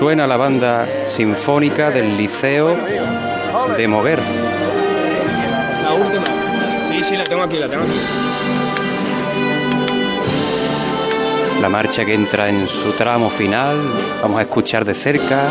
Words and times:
Suena 0.00 0.26
la 0.26 0.38
banda 0.38 0.88
sinfónica 1.04 1.90
del 1.90 2.16
Liceo 2.16 2.74
de 3.76 3.86
Moguer. 3.86 4.18
La 5.82 5.92
última. 5.92 6.24
Sí, 6.90 7.04
sí, 7.04 7.16
la 7.18 7.24
tengo 7.24 7.42
aquí, 7.42 7.58
la 7.58 7.68
tengo 7.68 7.82
aquí. 7.82 7.92
La 11.60 11.68
marcha 11.68 12.06
que 12.06 12.14
entra 12.14 12.48
en 12.48 12.66
su 12.66 12.92
tramo 12.92 13.28
final. 13.28 13.76
Vamos 14.22 14.38
a 14.38 14.42
escuchar 14.44 14.86
de 14.86 14.94
cerca. 14.94 15.50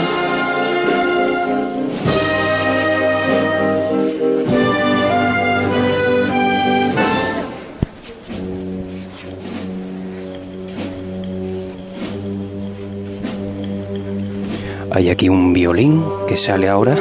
Hay 15.10 15.14
aquí 15.14 15.28
un 15.28 15.54
violín 15.54 16.04
que 16.28 16.38
sale 16.38 16.70
ahora. 16.70 16.94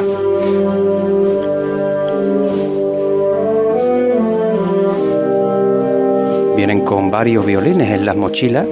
Vienen 6.57 6.81
con 6.81 7.11
varios 7.11 7.45
violines 7.45 7.91
en 7.91 8.07
las 8.07 8.15
mochilas. 8.15 8.67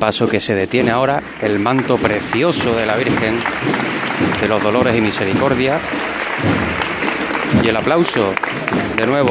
Paso 0.00 0.26
que 0.26 0.40
se 0.40 0.54
detiene 0.56 0.90
ahora, 0.90 1.22
el 1.40 1.60
manto 1.60 1.96
precioso 1.98 2.74
de 2.74 2.86
la 2.86 2.96
Virgen 2.96 3.34
de 4.40 4.48
los 4.48 4.60
Dolores 4.62 4.96
y 4.96 5.00
Misericordia. 5.00 5.78
Y 7.62 7.68
el 7.68 7.76
aplauso, 7.76 8.32
de 8.96 9.06
nuevo, 9.06 9.30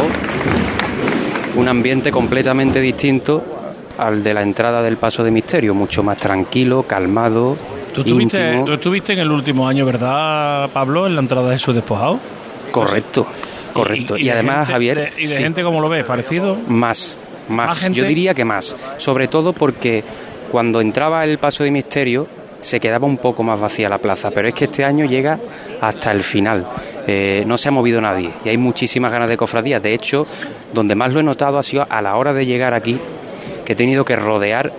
un 1.56 1.68
ambiente 1.68 2.12
completamente 2.12 2.80
distinto 2.80 3.44
al 3.98 4.24
de 4.24 4.34
la 4.34 4.44
entrada 4.44 4.82
del 4.82 4.98
paso 4.98 5.24
de 5.24 5.32
misterio, 5.32 5.74
mucho 5.74 6.04
más 6.04 6.18
tranquilo, 6.18 6.84
calmado, 6.84 7.58
¿Tú 7.94 8.02
estuviste, 8.02 8.40
íntimo. 8.50 8.66
tú 8.66 8.74
estuviste 8.74 9.14
en 9.14 9.20
el 9.20 9.32
último 9.32 9.68
año, 9.68 9.86
¿verdad, 9.86 10.70
Pablo, 10.72 11.08
en 11.08 11.16
la 11.16 11.22
entrada 11.22 11.50
de 11.50 11.58
su 11.60 11.74
despojado? 11.74 12.20
Correcto, 12.72 13.26
correcto. 13.74 14.16
Y, 14.16 14.26
de 14.26 14.32
además, 14.34 14.58
gente- 14.68 14.72
Javier, 14.74 14.98
de- 15.16 15.22
¿Y 15.24 15.28
de 15.28 15.36
sí, 15.38 15.44
gente 15.44 15.64
cómo 15.64 15.82
lo 15.82 15.90
ves? 15.90 16.06
¿Parecido? 16.06 16.56
más, 16.68 17.18
más, 17.50 17.68
¿Más 17.70 17.80
gente? 17.80 18.00
Yo 18.00 18.06
diría 18.06 18.34
que 18.36 18.46
más. 18.46 18.76
Sobre 18.98 19.28
todo 19.28 19.52
porque 19.54 20.04
cuando 20.52 20.82
entraba 20.82 21.24
el 21.24 21.38
paso 21.38 21.64
de 21.64 21.72
misterio 21.72 22.28
se 22.62 22.80
quedaba 22.80 23.08
un 23.08 23.18
poco 23.18 23.44
más 23.44 23.60
vacía 23.60 23.88
la 23.88 24.00
plaza, 24.00 24.32
pero 24.32 24.48
es 24.48 24.54
que 24.54 24.66
este 24.66 24.84
año 24.84 25.06
llega 25.06 25.40
hasta 25.80 26.12
el 26.12 26.24
final. 26.24 26.68
Eh, 27.08 27.44
no 27.48 27.58
se 27.58 27.70
ha 27.70 27.72
movido 27.72 28.02
nadie 28.02 28.32
y 28.44 28.50
hay 28.50 28.58
muchísimas 28.58 29.12
ganas 29.12 29.30
de 29.30 29.38
cofradías. 29.38 29.82
De 29.82 29.94
hecho, 29.94 30.28
donde 30.74 30.96
más 30.96 31.14
lo 31.14 31.22
he 31.22 31.24
notado 31.24 31.58
ha 31.58 31.64
sido 31.64 31.86
a 31.90 32.02
la 32.02 32.16
hora 32.16 32.34
de 32.34 32.46
llegar 32.46 32.74
aquí, 32.74 33.00
que 33.66 33.74
he 33.74 33.76
tenido 33.76 34.04
que 34.04 34.16
rodear 34.16 34.72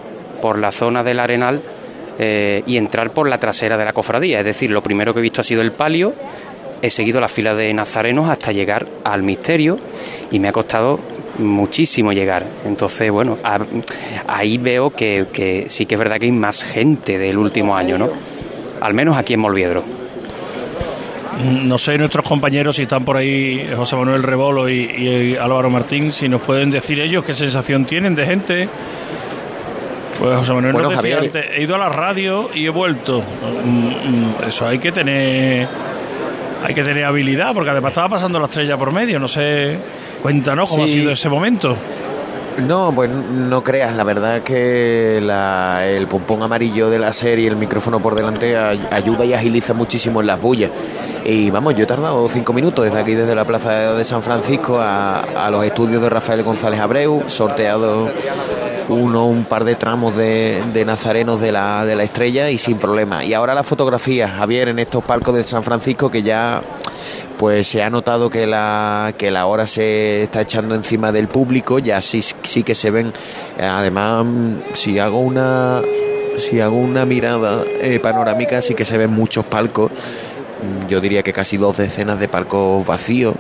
por 0.43 0.59
la 0.59 0.71
zona 0.71 1.03
del 1.03 1.21
arenal 1.21 1.63
eh, 2.19 2.63
y 2.67 2.77
entrar 2.77 3.11
por 3.11 3.29
la 3.29 3.39
trasera 3.39 3.77
de 3.77 3.85
la 3.85 3.93
cofradía. 3.93 4.41
Es 4.41 4.47
decir, 4.47 4.71
lo 4.71 4.83
primero 4.83 5.15
que 5.15 5.21
he 5.21 5.23
visto 5.23 5.41
ha 5.41 5.45
sido 5.45 5.63
el 5.63 5.73
palio, 5.73 6.13
he 6.83 6.91
seguido 6.91 7.21
la 7.21 7.29
fila 7.29 7.55
de 7.55 7.73
nazarenos 7.73 8.29
hasta 8.29 8.53
llegar 8.53 8.87
al 9.05 9.23
misterio 9.23 9.79
y 10.31 10.39
me 10.39 10.49
ha 10.49 10.53
costado 10.53 10.99
muchísimo 11.39 12.13
llegar. 12.13 12.45
Entonces, 12.67 13.11
bueno, 13.11 13.39
a- 13.45 13.61
ahí 14.27 14.59
veo 14.59 14.91
que, 14.91 15.27
que 15.33 15.67
sí 15.69 15.87
que 15.87 15.95
es 15.95 15.99
verdad 15.99 16.19
que 16.19 16.27
hay 16.27 16.33
más 16.33 16.63
gente 16.65 17.19
del 17.19 17.39
último 17.39 17.77
año, 17.77 17.97
¿no? 17.99 18.09
Al 18.81 18.95
menos 18.95 19.17
aquí 19.17 19.35
en 19.35 19.41
Molviedro. 19.41 19.83
Mm, 21.43 21.69
No 21.69 21.79
sé 21.79 21.97
nuestros 21.99 22.25
compañeros 22.25 22.77
si 22.77 22.83
están 22.83 23.05
por 23.05 23.17
ahí 23.17 23.69
José 23.77 23.97
Manuel 23.97 24.23
Rebolo 24.23 24.69
y, 24.69 24.75
y 25.33 25.37
Álvaro 25.37 25.71
Martín, 25.71 26.13
si 26.13 26.29
nos 26.29 26.41
pueden 26.43 26.71
decir 26.71 27.01
ellos 27.01 27.25
qué 27.25 27.33
sensación 27.35 27.85
tienen 27.85 28.15
de 28.15 28.27
gente. 28.27 28.69
Pues 30.19 30.39
José 30.39 30.53
Manuel 30.53 30.73
Bueno, 30.75 30.91
nos 30.91 31.03
decía 31.03 31.19
antes, 31.19 31.47
he 31.57 31.63
ido 31.63 31.75
a 31.77 31.79
la 31.79 31.89
radio 31.89 32.51
y 32.55 32.67
he 32.67 32.71
vuelto. 32.71 33.23
Mm, 33.65 33.87
mm, 33.89 34.49
Eso 34.49 34.67
hay 34.67 34.79
que 34.79 34.93
tener 34.93 35.67
hay 36.63 36.75
que 36.75 36.83
tener 36.83 37.05
habilidad, 37.05 37.55
porque 37.55 37.71
además 37.71 37.93
estaba 37.93 38.11
pasando 38.11 38.39
la 38.39 38.45
estrella 38.45 38.77
por 38.77 38.93
medio, 38.93 39.19
no 39.19 39.29
sé, 39.29 39.79
cuéntanos 40.23 40.71
cómo 40.71 40.85
Sí. 40.87 40.91
ha 40.91 40.95
sido 40.95 41.13
ese 41.13 41.29
momento. 41.29 41.77
No, 42.67 42.93
pues 42.93 43.09
no 43.11 43.63
creas, 43.63 43.95
la 43.95 44.05
verdad 44.05 44.43
que 44.43 45.21
la- 45.23 45.87
el 45.89 46.07
pompón 46.09 46.43
amarillo 46.43 46.91
de 46.91 46.99
la 46.99 47.13
serie, 47.13 47.49
el 47.49 47.57
micrófono 47.57 48.01
por 48.01 48.15
delante, 48.15 48.57
ay- 48.59 48.87
ayuda 48.91 49.25
y 49.25 49.33
agiliza 49.33 49.73
muchísimo 49.73 50.21
en 50.21 50.27
las 50.27 50.43
bullas. 50.43 50.71
Y 51.25 51.51
vamos, 51.51 51.75
yo 51.75 51.85
he 51.85 51.87
tardado 51.87 52.29
cinco 52.29 52.53
minutos 52.53 52.85
desde 52.85 52.99
aquí, 53.01 53.15
desde 53.15 53.35
la 53.35 53.45
plaza 53.45 53.95
de 53.95 54.05
San 54.05 54.21
Francisco 54.21 54.79
a, 54.81 55.21
a 55.21 55.51
los 55.51 55.65
estudios 55.65 56.03
de 56.03 56.11
Rafael 56.11 56.43
González 56.43 56.81
Abreu, 56.81 57.23
sorteado 57.29 58.11
uno, 58.89 59.27
un 59.27 59.45
par 59.45 59.63
de 59.65 59.77
tramos 59.77 60.17
de, 60.17 60.61
de 60.75 60.85
nazarenos 60.85 61.41
de 61.41 61.53
la, 61.53 61.85
de 61.87 61.95
la 61.95 62.03
estrella 62.03 62.51
y 62.51 62.59
sin 62.59 62.77
problema. 62.79 63.25
Y 63.25 63.33
ahora 63.33 63.55
las 63.55 63.65
fotografías, 63.67 64.33
Javier, 64.33 64.69
en 64.69 64.81
estos 64.81 65.05
palcos 65.05 65.37
de 65.37 65.45
San 65.45 65.63
Francisco 65.63 66.11
que 66.11 66.23
ya 66.23 66.61
pues 67.41 67.67
se 67.67 67.83
ha 67.83 67.91
notado 67.91 68.31
que 68.31 68.47
la 68.47 69.15
que 69.19 69.33
la 69.33 69.47
hora 69.47 69.67
se 69.67 70.23
está 70.23 70.43
echando 70.43 70.77
encima 70.77 71.11
del 71.11 71.27
público 71.27 71.81
ya 71.81 72.01
sí 72.03 72.23
sí 72.23 72.63
que 72.63 72.77
se 72.77 72.91
ven 72.93 73.13
además 73.59 74.25
mm, 74.27 74.55
si 74.75 74.99
hago 74.99 75.19
una 75.21 75.81
si 76.37 76.61
hago 76.61 76.77
una 76.77 77.05
mirada 77.07 77.65
eh, 77.81 77.99
panorámica 77.99 78.63
sí 78.63 78.75
que 78.75 78.85
se 78.85 78.97
ven 78.99 79.11
muchos 79.11 79.45
palcos 79.47 79.91
Mm, 80.61 80.89
yo 80.89 81.01
diría 81.01 81.23
que 81.23 81.33
casi 81.33 81.57
dos 81.57 81.77
decenas 81.79 82.21
de 82.21 82.29
palcos 82.29 82.85
vacíos 82.85 83.35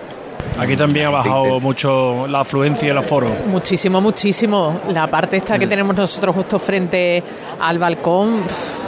Aquí 0.59 0.75
también 0.77 1.07
ha 1.07 1.11
bajado 1.11 1.43
Veinte. 1.43 1.61
mucho 1.61 2.27
la 2.27 2.41
afluencia 2.41 2.89
y 2.89 2.91
el 2.91 2.99
aforo. 2.99 3.31
Muchísimo, 3.47 4.01
muchísimo. 4.01 4.81
La 4.89 5.07
parte 5.07 5.37
esta 5.37 5.59
que 5.59 5.67
tenemos 5.67 5.95
nosotros 5.95 6.35
justo 6.35 6.59
frente 6.59 7.23
al 7.61 7.79
balcón, 7.79 8.43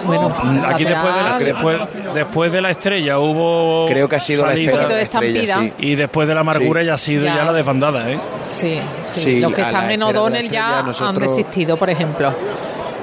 bueno, 0.04 0.28
Mm, 0.42 0.64
Aquí 0.64 0.84
después 0.84 1.14
de, 1.14 1.20
la, 1.22 1.30
lateral, 1.30 1.44
después, 1.44 1.78
después 2.14 2.52
de 2.52 2.60
la 2.60 2.70
estrella 2.70 3.18
hubo 3.18 3.86
creo 3.86 4.08
que 4.08 4.16
ha 4.16 4.20
sido 4.20 4.44
la 4.46 4.52
poquito 4.52 4.76
de 4.76 5.00
estrella 5.00 5.00
estampida. 5.02 5.58
sí. 5.60 5.72
Y 5.78 5.94
después 5.94 6.26
de 6.28 6.34
la 6.34 6.40
amargura 6.40 6.80
Sí. 6.80 6.86
ya 6.86 6.94
ha 6.94 6.98
sido 6.98 7.24
ya, 7.24 7.36
Ya. 7.36 7.44
la 7.44 7.52
desbandada, 7.52 8.10
¿eh? 8.10 8.18
Sí, 8.44 8.78
sí. 9.06 9.20
Sí, 9.20 9.40
Los 9.40 9.52
que 9.52 9.62
están 9.62 9.90
en 9.90 10.02
O'Donnell 10.02 10.44
estrella, 10.46 10.84
ya 10.98 11.06
han 11.08 11.14
desistido, 11.18 11.76
por 11.76 11.90
ejemplo. 11.90 12.32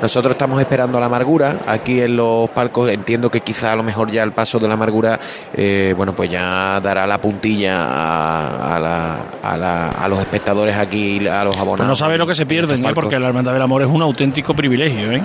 Nosotros 0.01 0.31
estamos 0.31 0.61
esperando 0.61 0.97
a 0.97 1.01
la 1.01 1.07
amargura. 1.07 1.57
Aquí 1.67 1.99
en 2.01 2.15
los 2.15 2.49
palcos 2.51 2.89
entiendo 2.89 3.29
que 3.29 3.41
quizá 3.41 3.73
a 3.73 3.75
lo 3.75 3.83
mejor 3.83 4.09
ya 4.09 4.23
el 4.23 4.31
paso 4.31 4.57
de 4.57 4.65
la 4.69 4.75
amargura, 4.75 5.19
eh, 5.53 5.93
bueno, 5.97 6.15
pues 6.15 6.29
ya 6.29 6.79
dará 6.81 7.05
la 7.05 7.19
puntilla 7.19 7.83
a, 7.83 8.75
a 8.77 8.79
la- 8.79 9.17
a 9.43 9.57
la- 9.57 9.89
a 9.89 10.07
los 10.07 10.19
espectadores 10.19 10.77
aquí, 10.77 11.27
a 11.27 11.43
los 11.43 11.53
abonados. 11.57 11.79
Pues 11.79 11.87
no 11.89 11.95
sabe 11.97 12.17
lo 12.17 12.25
que 12.25 12.33
se 12.33 12.43
en 12.43 12.47
pierden, 12.47 12.85
¿eh? 12.85 12.91
porque 12.95 13.19
la 13.19 13.27
Hermandad 13.27 13.51
del 13.51 13.61
Amor 13.61 13.81
es 13.81 13.89
un 13.89 14.01
auténtico 14.01 14.53
privilegio, 14.53 15.11
¿eh? 15.11 15.21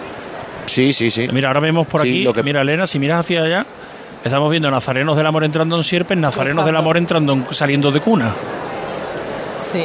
Sí, 0.66 0.92
sí, 0.92 1.10
sí. 1.10 1.28
Mira, 1.32 1.48
ahora 1.48 1.60
vemos 1.60 1.86
por 1.86 2.02
Sí, 2.02 2.08
aquí, 2.08 2.22
lo 2.24 2.32
que- 2.32 2.42
mira 2.42 2.62
Elena, 2.62 2.86
si 2.86 2.98
miras 2.98 3.20
hacia 3.20 3.42
allá, 3.42 3.66
estamos 4.24 4.50
viendo 4.50 4.70
Nazarenos 4.70 5.16
del 5.16 5.26
Amor 5.26 5.44
entrando 5.44 5.76
en 5.76 5.84
Sierpes, 5.84 6.16
Nazarenos 6.16 6.64
del. 6.64 6.76
Amor 6.76 6.96
entrando 6.96 7.32
en- 7.34 7.46
saliendo 7.50 7.90
de 7.92 8.00
cuna. 8.00 8.32
Sí. 9.58 9.84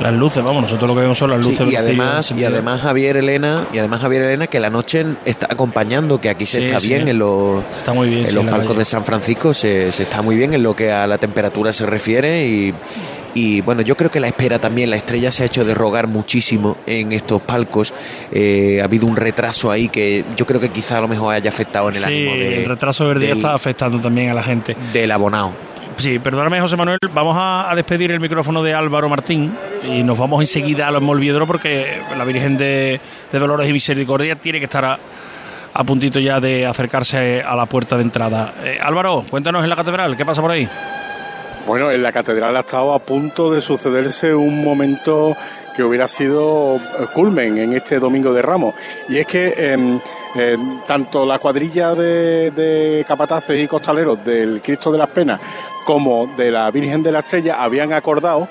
Las 0.00 0.14
luces, 0.14 0.42
vamos, 0.42 0.62
nosotros 0.62 0.88
lo 0.88 0.94
que 0.94 1.02
vemos 1.02 1.18
son 1.18 1.28
las 1.30 1.40
Sí, 1.44 1.50
luces. 1.50 1.66
y 1.66 1.70
del 1.72 1.76
además 1.76 2.30
y 2.34 2.42
además 2.44 2.80
Javier 2.80 3.18
Elena 3.18 3.66
y 3.70 3.78
además 3.78 4.00
Javier 4.00 4.22
Elena 4.22 4.46
que 4.46 4.58
la 4.58 4.70
noche 4.70 5.04
está 5.26 5.46
acompañando 5.50 6.18
que 6.18 6.30
aquí 6.30 6.46
se 6.46 6.60
Sí, 6.60 6.66
está 6.66 6.80
sí. 6.80 6.88
bien 6.88 7.06
en 7.08 7.18
los 7.18 7.62
Está 7.76 7.92
muy 7.92 8.08
bien, 8.08 8.20
en 8.22 8.28
sí, 8.28 8.34
los 8.34 8.46
palcos 8.46 8.78
de 8.78 8.84
San 8.86 9.04
Francisco 9.04 9.52
se, 9.52 9.92
se 9.92 10.04
está 10.04 10.22
muy 10.22 10.36
bien 10.36 10.54
en 10.54 10.62
lo 10.62 10.74
que 10.74 10.90
a 10.90 11.06
la 11.06 11.18
temperatura 11.18 11.74
se 11.74 11.84
refiere 11.84 12.46
y 12.46 12.72
y 13.34 13.60
bueno, 13.60 13.82
yo 13.82 13.96
creo 13.96 14.10
que 14.10 14.20
la 14.20 14.26
espera 14.28 14.58
también, 14.58 14.90
la 14.90 14.96
estrella 14.96 15.30
se 15.32 15.42
ha 15.42 15.46
hecho 15.46 15.64
de 15.64 15.74
rogar 15.74 16.06
muchísimo 16.06 16.76
en 16.86 17.12
estos 17.12 17.40
palcos. 17.42 17.92
Eh, 18.32 18.78
ha 18.80 18.84
habido 18.84 19.06
un 19.06 19.16
retraso 19.16 19.70
ahí 19.70 19.88
que 19.88 20.24
yo 20.36 20.46
creo 20.46 20.60
que 20.60 20.70
quizá 20.70 20.98
a 20.98 21.00
lo 21.00 21.08
mejor 21.08 21.34
haya 21.34 21.48
afectado 21.50 21.88
en 21.90 21.96
el 21.96 22.02
Sí, 22.02 22.06
ánimo 22.08 22.32
de- 22.34 22.62
el 22.62 22.68
retraso 22.68 23.08
del 23.08 23.20
día 23.20 23.28
del- 23.30 23.38
está 23.38 23.54
afectando 23.54 23.98
también 24.00 24.30
a 24.30 24.34
la 24.34 24.42
gente. 24.42 24.76
del 24.92 25.10
abonado. 25.12 25.52
Sí, 25.96 26.18
perdóname 26.18 26.58
José 26.60 26.76
Manuel, 26.76 26.98
vamos 27.12 27.36
a, 27.38 27.70
a 27.70 27.74
despedir 27.74 28.10
el 28.10 28.20
micrófono 28.20 28.62
de 28.62 28.72
Álvaro 28.72 29.08
Martín 29.10 29.52
y 29.84 30.02
nos 30.02 30.16
vamos 30.16 30.40
enseguida 30.40 30.88
a 30.88 30.90
los 30.90 31.02
Molviedro 31.02 31.46
porque 31.46 32.00
la 32.16 32.24
Virgen 32.24 32.56
de, 32.56 32.98
de 33.30 33.38
Dolores 33.38 33.68
y 33.68 33.72
Misericordia 33.74 34.36
tiene 34.36 34.58
que 34.60 34.64
estar 34.64 34.82
a, 34.84 34.98
a 35.74 35.84
puntito 35.84 36.18
ya 36.18 36.40
de 36.40 36.64
acercarse 36.64 37.42
a 37.42 37.54
la 37.54 37.66
puerta 37.66 37.96
de 37.96 38.02
entrada. 38.02 38.54
Eh, 38.64 38.78
Álvaro, 38.80 39.26
cuéntanos 39.28 39.62
en 39.62 39.68
la 39.68 39.76
catedral, 39.76 40.16
¿qué 40.16 40.24
pasa 40.24 40.40
por 40.40 40.52
ahí? 40.52 40.66
Bueno, 41.70 41.92
en 41.92 42.02
la 42.02 42.10
catedral 42.10 42.56
ha 42.56 42.60
estado 42.60 42.92
a 42.92 42.98
punto 42.98 43.48
de 43.52 43.60
sucederse 43.60 44.34
un 44.34 44.64
momento 44.64 45.36
que 45.76 45.84
hubiera 45.84 46.08
sido 46.08 46.74
eh, 46.74 47.06
culmen 47.14 47.58
en 47.58 47.74
este 47.74 48.00
Domingo 48.00 48.32
de 48.32 48.42
Ramos. 48.42 48.74
Y 49.08 49.18
es 49.18 49.26
que 49.28 49.54
em, 49.56 50.00
em, 50.34 50.80
tanto 50.84 51.24
la 51.24 51.38
cuadrilla 51.38 51.94
de, 51.94 52.50
de 52.50 53.04
capataces 53.06 53.56
y 53.56 53.68
costaleros 53.68 54.24
del 54.24 54.60
Cristo 54.60 54.90
de 54.90 54.98
las 54.98 55.10
Penas 55.10 55.40
como 55.84 56.26
de 56.36 56.50
la 56.50 56.68
Virgen 56.72 57.04
de 57.04 57.12
la 57.12 57.20
Estrella 57.20 57.62
habían 57.62 57.92
acordado 57.92 58.48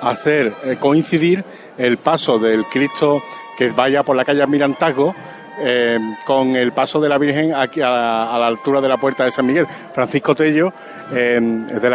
hacer 0.00 0.54
eh, 0.62 0.76
coincidir 0.78 1.42
el 1.76 1.98
paso 1.98 2.38
del 2.38 2.66
Cristo 2.66 3.20
que 3.58 3.70
vaya 3.70 4.04
por 4.04 4.14
la 4.14 4.24
calle 4.24 4.42
Almirantazgo 4.42 5.12
eh, 5.62 5.98
con 6.24 6.56
el 6.56 6.72
paso 6.72 7.00
de 7.00 7.08
la 7.08 7.18
Virgen 7.18 7.54
aquí 7.54 7.80
a 7.80 7.90
la, 7.90 8.46
altura 8.46 8.80
de 8.80 8.88
la 8.88 8.96
puerta 8.96 9.24
de 9.24 9.30
San 9.30 9.46
Miguel. 9.46 9.66
Francisco 9.92 10.34
Tello, 10.34 10.72
eh, 11.12 11.38
de, 11.40 11.90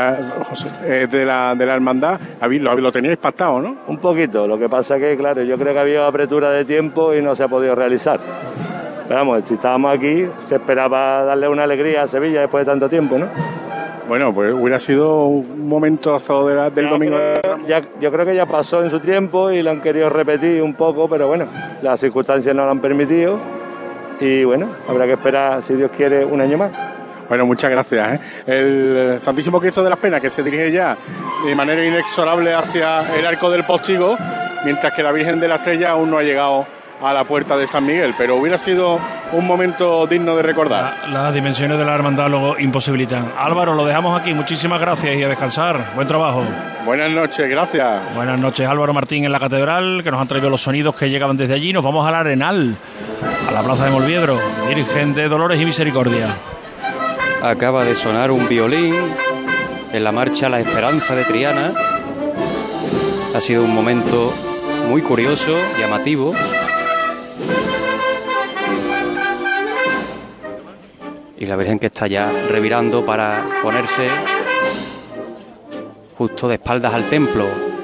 la, 1.26 1.56
hermandad, 1.60 2.20
lo, 2.42 2.92
teníais 2.92 3.18
pactado, 3.18 3.60
¿no? 3.62 3.78
Un 3.88 3.98
poquito, 3.98 4.48
lo 4.48 4.58
que 4.58 4.70
pasa 4.70 4.98
que, 4.98 5.16
claro, 5.18 5.44
yo 5.44 5.58
creo 5.58 5.74
que 5.74 5.80
había 5.80 6.06
apretura 6.06 6.52
de 6.52 6.66
tiempo 6.66 7.14
y 7.14 7.22
no 7.22 7.36
se 7.36 7.44
ha 7.44 7.48
podido 7.48 7.76
realizar. 7.76 8.20
Pero 9.08 9.20
vamos, 9.20 9.44
si 9.46 9.54
estábamos 9.54 9.96
aquí, 9.96 10.26
se 10.46 10.56
esperaba 10.56 11.24
darle 11.24 11.48
una 11.48 11.64
alegría 11.64 12.04
a 12.04 12.08
Sevilla 12.08 12.42
después 12.42 12.66
de 12.66 12.72
tanto 12.72 12.90
tiempo, 12.90 13.18
¿no? 13.18 13.28
Bueno, 14.08 14.34
pues 14.34 14.54
hubiera 14.54 14.78
sido 14.78 15.26
un 15.26 15.68
momento 15.68 16.14
hasta 16.14 16.34
de 16.44 16.56
la- 16.56 16.70
del 16.70 16.90
domingo. 16.90 17.18
Ramos. 17.44 17.68
Ya, 17.68 17.82
yo 18.00 18.12
creo 18.12 18.26
que 18.26 18.36
ya 18.36 18.46
pasó 18.46 18.84
en 18.84 18.92
su 18.92 19.00
tiempo 19.00 19.50
y 19.52 19.64
lo 19.64 19.72
han 19.72 19.82
querido 19.82 20.10
repetir 20.10 20.62
un 20.62 20.76
poco, 20.76 21.10
pero 21.10 21.28
bueno, 21.28 21.48
las 21.82 22.00
circunstancias 22.00 22.56
no 22.56 22.66
lo 22.66 22.72
han 22.72 22.80
permitido 22.82 23.40
y 24.20 24.44
bueno, 24.44 24.68
habrá 24.88 25.06
que 25.06 25.14
esperar, 25.14 25.62
si 25.64 25.74
Dios 25.74 25.90
quiere, 25.96 26.24
un 26.24 26.40
año 26.40 26.58
más. 26.58 26.72
Bueno, 27.28 27.48
muchas 27.48 27.72
gracias. 27.72 28.14
¿eh? 28.14 28.20
El 28.46 29.20
Santísimo 29.20 29.60
Cristo 29.60 29.84
de 29.84 29.90
las 29.90 29.98
Penas 29.98 30.22
que 30.22 30.30
se 30.30 30.44
dirige 30.44 30.72
ya 30.72 30.96
de 31.44 31.56
manera 31.56 31.84
inexorable 31.84 32.54
hacia 32.54 33.02
el 33.18 33.26
arco 33.26 33.50
del 33.50 33.64
postigo, 33.64 34.16
mientras 34.64 34.94
que 34.94 35.02
la 35.02 35.12
Virgen 35.12 35.40
de 35.40 35.48
la 35.48 35.56
Estrella 35.56 35.92
aún 35.92 36.12
no 36.12 36.20
ha 36.20 36.24
llegado 36.24 36.68
a 37.02 37.14
la 37.14 37.24
puerta 37.26 37.56
de 37.58 37.68
San 37.68 37.86
Miguel. 37.86 38.14
Pero 38.18 38.36
hubiera 38.38 38.58
sido 38.58 39.00
un 39.34 39.46
momento 39.46 40.08
digno 40.08 40.36
de 40.36 40.42
recordar. 40.44 40.96
La- 41.12 41.24
las 41.24 41.34
dimensiones 41.34 41.78
de 41.78 41.86
la 41.86 41.94
hermandad 41.96 42.30
lo 42.30 42.60
imposibilitan. 42.60 43.32
Álvaro, 43.38 43.74
lo 43.76 43.86
dejamos 43.86 44.20
aquí. 44.20 44.34
Muchísimas 44.34 44.80
gracias 44.80 45.16
y 45.16 45.24
a 45.24 45.28
descansar. 45.28 45.92
Buen 45.96 46.08
trabajo. 46.08 46.44
Buenas 46.86 47.10
noches, 47.10 47.50
gracias. 47.50 48.14
Buenas 48.16 48.38
noches, 48.40 48.68
Álvaro 48.68 48.94
Martín 48.94 49.26
en 49.26 49.32
la 49.32 49.40
catedral, 49.40 50.02
que 50.04 50.12
nos 50.12 50.22
han 50.22 50.28
traído 50.28 50.50
los 50.52 50.62
sonidos 50.62 50.96
que 50.96 51.10
llegaban 51.10 51.36
desde 51.36 51.56
allí. 51.56 51.74
Nos 51.74 51.84
vamos 51.84 52.08
al 52.08 52.14
Arenal, 52.16 52.78
a 53.48 53.52
la 53.52 53.64
plaza 53.64 53.86
de 53.86 53.92
Molviedro, 53.92 54.40
Virgen 54.68 55.16
de 55.16 55.28
Dolores 55.28 55.60
y 55.60 55.66
Misericordia. 55.66 56.28
Acaba 57.42 57.84
de 57.84 57.96
sonar 57.96 58.30
un 58.32 58.48
violín 58.48 58.96
en 59.92 60.04
la 60.04 60.12
marcha 60.12 60.48
La 60.50 60.60
Esperanza 60.60 61.16
de 61.16 61.24
Triana. 61.26 61.74
Ha 63.36 63.42
sido 63.42 63.64
un 63.64 63.74
momento 63.74 64.34
muy 64.88 65.02
curioso, 65.02 65.58
llamativo. 65.80 66.34
Y 71.46 71.48
la 71.48 71.58
Virgen 71.58 71.78
que 71.78 71.86
está 71.86 72.08
ya 72.08 72.32
revirando 72.50 73.06
para 73.06 73.46
ponerse 73.62 74.10
justo 76.18 76.48
de 76.48 76.56
espaldas 76.56 76.92
al 76.92 77.08
templo. 77.08 77.75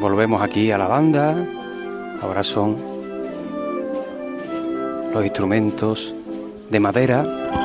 Volvemos 0.00 0.40
aquí 0.40 0.72
a 0.72 0.78
la 0.78 0.86
banda. 0.86 1.46
Ahora 2.22 2.42
son 2.42 2.78
los 5.12 5.22
instrumentos 5.22 6.14
de 6.70 6.80
madera. 6.80 7.59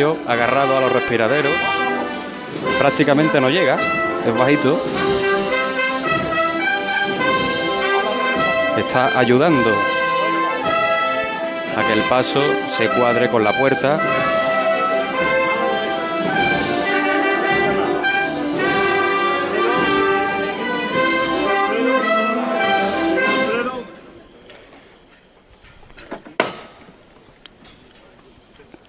Agarrado 0.00 0.76
a 0.76 0.80
los 0.80 0.92
respiraderos. 0.92 1.52
Prácticamente 2.78 3.40
no 3.40 3.50
llega, 3.50 3.78
es 4.26 4.34
bajito. 4.34 4.82
Está 8.78 9.18
ayudando 9.18 9.70
a 11.76 11.86
que 11.86 11.92
el 11.92 12.00
paso 12.08 12.42
se 12.66 12.88
cuadre 12.88 13.28
con 13.30 13.44
la 13.44 13.52
puerta. 13.58 14.00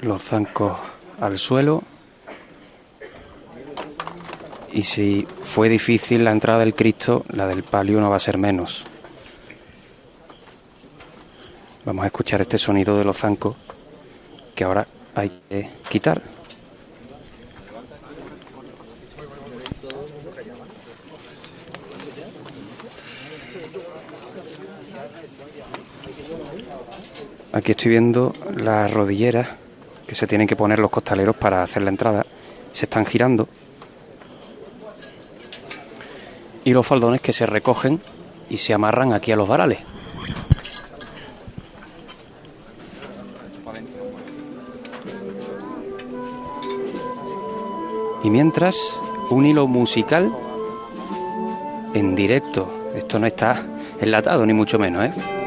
los 0.02 0.22
zancos 0.22 0.93
al 1.24 1.38
suelo. 1.38 1.82
Y 4.74 4.84
si 4.84 5.26
fue 5.44 5.70
difícil 5.70 6.24
la 6.26 6.32
entrada 6.32 6.60
del 6.60 6.76
Cristo, 6.76 7.24
la 7.30 7.48
del 7.48 7.64
palio 7.64 8.02
no 8.02 8.10
va 8.10 8.18
a 8.18 8.20
ser 8.20 8.38
menos. 8.38 8.84
Vamos 11.86 12.04
a 12.04 12.08
escuchar 12.08 12.42
este 12.42 12.58
sonido 12.58 12.98
de 12.98 13.06
los 13.06 13.18
zancos 13.18 13.56
que 14.56 14.64
ahora 14.64 14.88
hay 15.16 15.30
que 15.50 15.70
quitar. 15.90 16.22
Aquí 27.54 27.72
estoy 27.72 27.92
viendo 27.92 28.34
las 28.56 28.92
rodilleras 28.92 29.63
que 30.08 30.16
se 30.16 30.28
tienen 30.28 30.48
que 30.48 30.56
poner 30.56 30.80
los 30.80 30.92
costaleros 30.92 31.36
para 31.36 31.64
hacer 31.64 31.84
la 31.84 31.90
entrada. 31.90 32.26
Se 32.72 32.86
están 32.86 33.06
girando. 33.06 33.48
Y 36.64 36.74
los 36.74 36.86
faldones 36.86 37.22
que 37.22 37.34
se 37.34 37.46
recogen 37.46 38.00
y 38.50 38.58
se 38.58 38.74
amarran 38.74 39.14
aquí 39.14 39.32
a 39.32 39.36
los 39.36 39.48
varales. 39.48 39.80
Y 48.24 48.30
mientras, 48.30 48.78
un 49.30 49.46
hilo 49.46 49.68
musical 49.68 50.32
en 51.94 52.16
directo. 52.16 52.92
Esto 52.96 53.20
no 53.20 53.28
está 53.28 53.62
enlatado, 54.00 54.46
ni 54.46 54.54
mucho 54.54 54.80
menos, 54.80 55.06
¿eh? 55.06 55.43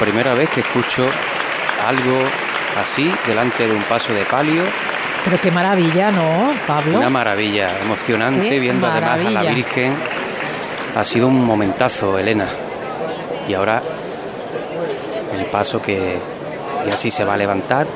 Primera 0.00 0.34
vez 0.34 0.48
que 0.48 0.60
escucho 0.60 1.06
algo 1.86 2.18
así 2.80 3.12
delante 3.26 3.68
de 3.68 3.74
un 3.74 3.82
paso 3.82 4.12
de 4.14 4.24
palio. 4.24 4.62
Pero 5.24 5.38
qué 5.40 5.50
maravilla, 5.50 6.10
¿no, 6.10 6.52
Pablo? 6.66 6.98
Una 6.98 7.10
maravilla, 7.10 7.78
emocionante, 7.80 8.48
Qué 8.48 8.58
viendo 8.58 8.86
además 8.86 9.26
a 9.26 9.30
la. 9.30 9.42
Virgen. 9.52 9.94
Ha 10.96 11.04
sido 11.04 11.28
un 11.28 11.44
momentazo, 11.44 12.18
Elena. 12.18 12.46
Y 13.46 13.54
ahora 13.54 13.82
el 15.38 15.44
paso 15.46 15.80
que 15.80 16.18
ya 16.86 16.96
sí 16.96 17.10
se 17.10 17.24
va 17.24 17.34
a 17.34 17.36
levantar. 17.36 17.86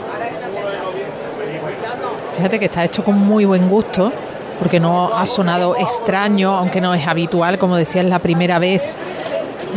Fíjate 2.37 2.59
que 2.59 2.67
está 2.67 2.85
hecho 2.85 3.03
con 3.03 3.17
muy 3.19 3.45
buen 3.45 3.69
gusto, 3.69 4.13
porque 4.59 4.79
no 4.79 5.07
ha 5.07 5.27
sonado 5.27 5.77
extraño, 5.77 6.55
aunque 6.55 6.81
no 6.81 6.93
es 6.93 7.07
habitual, 7.07 7.59
como 7.59 7.77
decía, 7.77 8.03
es 8.03 8.09
la 8.09 8.19
primera 8.19 8.59
vez. 8.59 8.91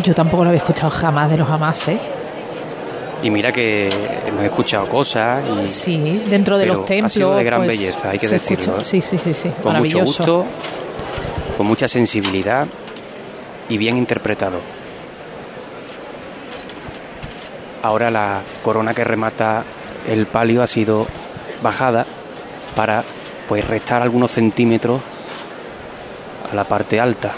Yo 0.04 0.14
tampoco 0.14 0.44
lo 0.44 0.50
había 0.50 0.60
escuchado 0.60 0.90
jamás 0.92 1.30
de 1.30 1.38
los 1.38 1.48
jamás, 1.48 1.88
¿eh? 1.88 2.00
Y 3.28 3.30
mira 3.30 3.52
que 3.52 3.90
hemos 4.26 4.42
escuchado 4.46 4.88
cosas 4.88 5.44
y 5.66 5.68
Sí, 5.68 6.24
dentro 6.30 6.58
de 6.58 6.64
Pero 6.64 6.76
los 6.76 6.84
ha 6.84 6.86
templos. 6.88 7.12
sido 7.12 7.36
de 7.36 7.44
gran 7.44 7.60
pues, 7.60 7.68
belleza, 7.78 8.12
hay 8.12 8.20
que 8.20 8.28
decirlo, 8.30 8.78
escucha- 8.78 8.82
¿eh? 8.82 8.86
Sí, 8.86 9.02
sí, 9.02 9.18
sí, 9.18 9.34
sí. 9.34 9.52
con 9.62 9.76
mucho 9.80 10.00
gusto, 10.00 10.46
con 11.58 11.68
mucha 11.68 11.90
sensibilidad 11.90 12.66
y 13.68 13.78
bien 13.78 13.98
interpretado. 13.98 14.62
Ahora 17.84 18.10
la 18.10 18.42
corona 18.64 18.94
que 18.94 19.04
remata 19.04 19.66
el 20.08 20.26
palio 20.26 20.64
ha 20.64 20.68
sido 20.68 21.06
bajada 21.62 22.06
para 22.78 23.04
pues 23.50 23.68
restar 23.68 24.02
algunos 24.04 24.32
centímetros 24.32 25.02
a 26.50 26.56
la 26.56 26.64
parte 26.64 27.02
alta. 27.02 27.34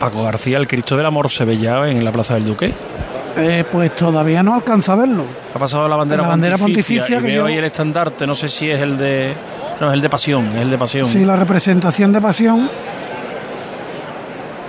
Paco 0.00 0.24
García, 0.24 0.56
el 0.56 0.66
Cristo 0.66 0.96
del 0.96 1.06
Amor 1.06 1.30
se 1.30 1.44
ve 1.44 1.58
ya 1.58 1.86
en 1.88 2.04
la 2.04 2.10
Plaza 2.10 2.34
del 2.34 2.44
Duque. 2.46 2.72
Eh, 3.36 3.64
pues 3.70 3.94
todavía 3.94 4.42
no 4.42 4.54
alcanza 4.54 4.92
a 4.94 4.96
verlo. 4.96 5.24
Ha 5.54 5.58
pasado 5.58 5.88
la 5.88 5.96
bandera, 5.96 6.22
La 6.22 6.28
bandera 6.28 6.58
pontificia, 6.58 7.02
pontificia 7.04 7.20
y 7.20 7.32
veo 7.32 7.42
yo- 7.42 7.46
ahí 7.46 7.56
el 7.58 7.64
estandarte, 7.64 8.26
no 8.26 8.34
sé 8.34 8.48
si 8.48 8.70
es 8.70 8.80
el 8.80 8.96
de... 8.98 9.34
No, 9.80 9.88
es 9.88 9.94
el 9.94 10.02
de 10.02 10.10
Pasión, 10.10 10.46
es 10.48 10.56
el 10.62 10.70
de 10.70 10.78
Pasión. 10.78 11.06
Sí, 11.08 11.24
la 11.24 11.36
representación 11.36 12.12
de 12.12 12.20
pasión. 12.20 12.68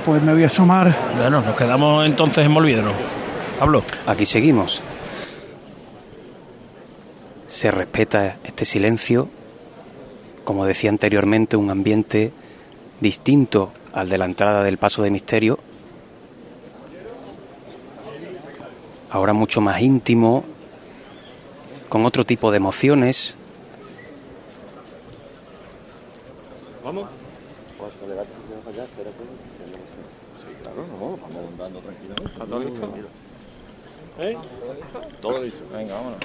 Pues 0.06 0.22
me 0.22 0.34
voy 0.34 0.44
a 0.44 0.48
asomar. 0.48 0.96
Bueno, 1.18 1.42
nos 1.42 1.56
quedamos 1.56 2.06
entonces 2.06 2.46
en 2.46 2.52
Molviedro. 2.52 2.94
Pablo. 3.60 3.84
Aquí 4.08 4.26
seguimos. 4.26 4.82
Se 7.48 7.70
respeta 7.72 8.38
este 8.44 8.64
silencio, 8.66 9.28
como 10.44 10.66
decía 10.66 10.90
anteriormente, 10.90 11.58
un 11.58 11.70
ambiente 11.70 12.32
distinto 13.02 13.74
al 13.94 14.10
de 14.10 14.18
la 14.18 14.26
entrada 14.26 14.64
del 14.64 14.78
paso 14.78 15.04
de 15.04 15.12
misterio. 15.12 15.60
Ahora 19.12 19.34
mucho 19.34 19.60
más 19.60 19.82
íntimo, 19.82 20.44
con 21.90 22.06
otro 22.06 22.26
tipo 22.26 22.50
de 22.50 22.58
emociones. 22.58 23.36
¿Vamos? 26.84 27.10
Sí, 30.38 30.46
claro, 30.64 30.86
no, 30.88 31.18
vamos 31.18 31.52
andando 31.52 31.80
tranquilamente. 31.80 32.32
¿Está 32.32 32.46
todo 32.46 32.60
listo? 32.60 32.94
¿Eh? 34.20 34.38
Todo 35.22 35.44
listo. 35.44 35.64
Venga, 35.74 35.94
vámonos. 35.96 36.20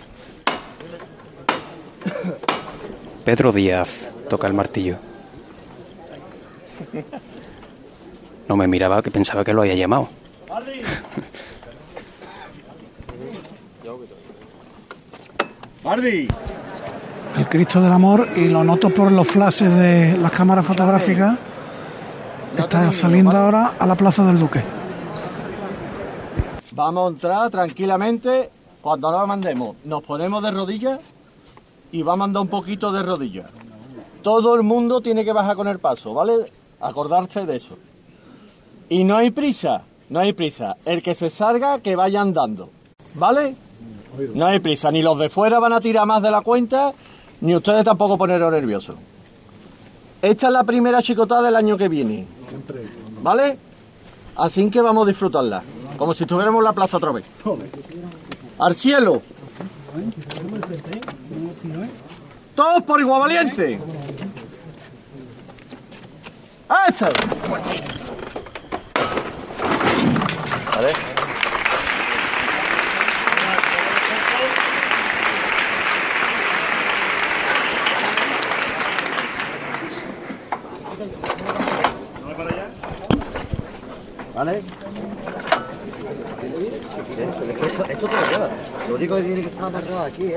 Pedro 3.25 3.50
Díaz 3.50 4.12
toca 4.28 4.47
el 4.47 4.55
martillo. 4.55 4.97
No 8.49 8.57
me 8.57 8.69
miraba, 8.69 9.02
que 9.02 9.11
pensaba 9.11 9.43
que 9.43 9.52
lo 9.52 9.62
había 9.62 9.75
llamado. 9.75 10.09
¡Bardi! 15.87 16.26
El 17.38 17.49
Cristo 17.49 17.81
del 17.81 17.93
Amor 17.93 18.26
y 18.35 18.49
lo 18.49 18.64
noto 18.64 18.90
por 18.90 19.12
los 19.12 19.25
flashes 19.25 19.73
de 19.73 20.19
las 20.19 20.33
cámaras 20.33 20.66
fotográficas. 20.66 21.38
Está 22.59 22.90
saliendo 22.90 23.37
ahora 23.37 23.75
a 23.78 23.87
la 23.87 23.95
Plaza 23.95 24.25
del 24.25 24.40
Duque. 24.40 24.64
Vamos 26.73 27.07
a 27.07 27.14
entrar 27.14 27.50
tranquilamente. 27.50 28.50
Cuando 28.81 29.12
nos 29.12 29.28
mandemos, 29.28 29.76
nos 29.85 30.02
ponemos 30.02 30.43
de 30.43 30.50
rodillas 30.50 31.00
y 31.93 32.02
vamos 32.02 32.25
a 32.25 32.25
andar 32.25 32.43
un 32.43 32.49
poquito 32.49 32.90
de 32.90 33.05
rodillas. 33.05 33.47
Todo 34.23 34.57
el 34.57 34.64
mundo 34.64 35.00
tiene 35.00 35.25
que 35.25 35.33
bajar 35.33 35.55
con 35.55 35.69
el 35.69 35.78
paso, 35.78 36.12
¿vale? 36.12 36.50
Acordarse 36.81 37.47
de 37.47 37.55
eso. 37.55 37.78
Y 38.88 39.05
no 39.05 39.16
hay 39.16 39.31
prisa, 39.31 39.83
no 40.09 40.19
hay 40.19 40.33
prisa. 40.33 40.78
El 40.85 41.00
que 41.00 41.14
se 41.14 41.31
salga, 41.31 41.78
que 41.78 41.95
vaya 41.95 42.23
andando, 42.23 42.71
¿vale? 43.14 43.55
No 44.35 44.46
hay 44.46 44.61
prisa, 44.61 44.90
ni 44.90 45.02
los 45.02 45.18
de 45.18 45.28
fuera 45.28 45.58
van 45.58 45.73
a 45.73 45.80
tirar 45.80 46.06
más 46.06 46.23
de 46.23 46.30
la 46.30 46.40
cuenta, 46.40 46.92
ni 47.40 47.54
ustedes 47.54 47.85
tampoco 47.85 48.16
poneros 48.16 48.50
nerviosos. 48.52 48.96
Esta 50.23 50.46
es 50.46 50.52
la 50.52 50.64
primera 50.64 51.02
chicotada 51.02 51.42
del 51.42 51.56
año 51.56 51.76
que 51.76 51.88
viene, 51.88 52.26
¿vale? 53.23 53.58
Así 54.37 54.68
que 54.70 54.80
vamos 54.80 55.06
a 55.06 55.08
disfrutarla, 55.08 55.62
como 55.96 56.14
si 56.14 56.25
estuviéramos 56.25 56.61
en 56.61 56.64
la 56.64 56.73
plaza 56.73 56.96
otra 56.96 57.12
vez. 57.12 57.25
¡Al 58.58 58.75
cielo! 58.75 59.23
¡Todos 62.54 62.82
por 62.82 63.00
igual 63.00 63.20
valiente! 63.20 63.78
¡Esto! 66.88 67.06
¿Vale? 70.75 71.15
Esto, 87.88 88.09
lo 88.88 88.95
único 88.95 89.17
que 89.17 89.23
tiene 89.23 89.41
que 89.43 89.49
estar 89.49 89.73
aquí. 90.07 90.33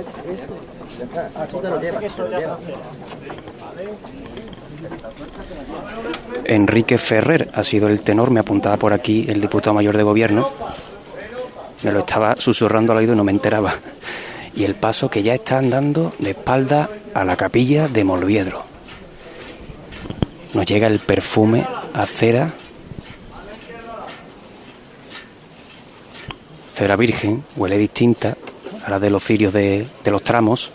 Enrique 6.46 6.98
Ferrer 6.98 7.50
ha 7.54 7.64
sido 7.64 7.88
el 7.88 8.02
tenor, 8.02 8.32
me 8.32 8.40
apuntaba 8.40 8.78
por 8.78 8.94
aquí 8.94 9.26
el 9.30 9.42
diputado 9.42 9.74
mayor 9.74 9.96
de 9.98 10.04
gobierno. 10.04 10.50
Me 11.84 11.92
lo 11.92 12.00
estaba 12.00 12.36
susurrando 12.38 12.92
al 12.92 13.00
oído 13.00 13.14
y 13.14 13.16
no 13.16 13.24
me 13.24 13.32
enteraba. 13.32 13.74
Y 14.56 14.64
el 14.64 14.76
paso 14.76 15.10
que 15.10 15.24
ya 15.24 15.34
está 15.34 15.58
andando 15.58 16.12
de 16.20 16.32
espalda 16.32 16.90
a 17.14 17.24
la 17.24 17.38
capilla 17.38 17.88
de 17.88 18.04
Molviedro. 18.04 18.64
Nos 20.54 20.66
llega 20.66 20.88
el 20.88 21.00
perfume 21.00 21.66
a 21.94 22.06
cera. 22.06 22.54
Cera 26.80 26.96
virgen, 26.96 27.44
huele 27.58 27.78
distinta 27.78 28.38
a 28.86 28.90
la 28.90 29.00
de 29.00 29.10
los 29.10 29.22
cirios 29.22 29.52
de, 29.52 29.86
los 30.06 30.24
tramos. 30.24 30.72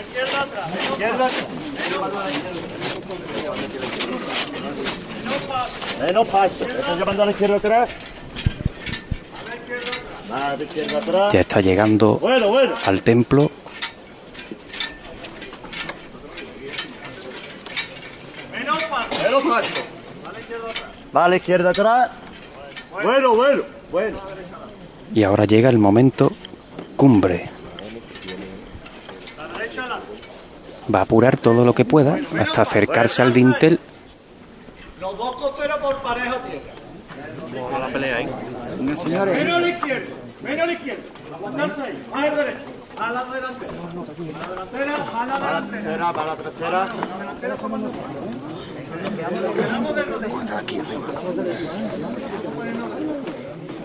Izquierda 0.00 0.40
atrás. 0.40 0.70
Izquierda. 0.90 1.30
Menos 1.74 2.87
paso. 6.30 6.64
Estás 6.64 6.98
llamando 6.98 7.22
a 7.22 7.26
la 7.26 7.32
izquierda 7.32 7.56
atrás. 7.56 7.90
A 10.32 10.56
la 10.56 10.62
izquierda 10.62 10.98
atrás. 10.98 11.32
Ya 11.32 11.40
está 11.40 11.60
llegando 11.60 12.18
Bueno, 12.18 12.48
bueno. 12.48 12.74
al 12.84 13.02
templo. 13.02 13.50
Menos 18.52 19.42
paso. 19.44 19.82
Vale, 21.12 21.36
izquierda 21.36 21.70
atrás. 21.70 22.10
Bueno, 23.02 23.34
bueno, 23.34 23.62
bueno. 23.90 24.18
Y 25.14 25.22
ahora 25.22 25.44
llega 25.46 25.70
el 25.70 25.78
momento 25.78 26.32
cumbre. 26.96 27.57
Va 30.92 31.00
a 31.00 31.02
apurar 31.02 31.36
todo 31.36 31.64
lo 31.64 31.74
que 31.74 31.84
pueda 31.84 32.18
hasta 32.38 32.62
acercarse 32.62 33.22
al 33.22 33.32
dintel. 33.32 33.78
Los 35.00 35.16
dos 35.18 35.36
costeros 35.36 35.78
por 35.78 35.96
pareja 36.02 36.36
tierra. 36.42 37.78
la 37.78 37.86
pelea 37.88 38.16
a 38.16 39.60
la 39.60 39.68
izquierda. 39.68 40.06
Menos 40.42 40.62
a 40.62 40.66
la 40.66 40.72
izquierda. 40.72 41.02
Aguantarse 41.34 41.82
ahí. 41.82 42.06
Más 42.10 42.24
al 42.24 42.36
derecho. 42.36 42.58
A 42.98 43.12
la 43.12 43.24
delantera. 43.24 43.72
A 43.72 43.86
la 43.86 44.58
delantera. 44.66 44.94
A 45.14 45.26
la 45.26 45.60
delantera. 45.60 46.12
Para 46.12 46.26
la 46.26 46.36
trasera. 46.36 46.88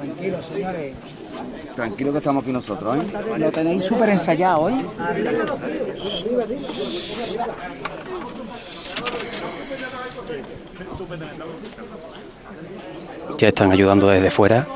Tranquilo, 0.02 0.44
señores. 0.44 0.96
Tranquilo 1.76 2.12
que 2.12 2.20
estamos 2.20 2.44
aquí 2.44 2.52
nosotros, 2.52 2.98
¿eh? 2.98 3.38
Lo 3.38 3.52
tenéis 3.52 3.84
súper 3.84 4.10
ensayado, 4.10 4.70
¿eh? 4.70 4.86
Ya 13.38 13.48
están 13.48 13.72
ayudando 13.72 14.08
desde 14.08 14.30
fuera. 14.30 14.68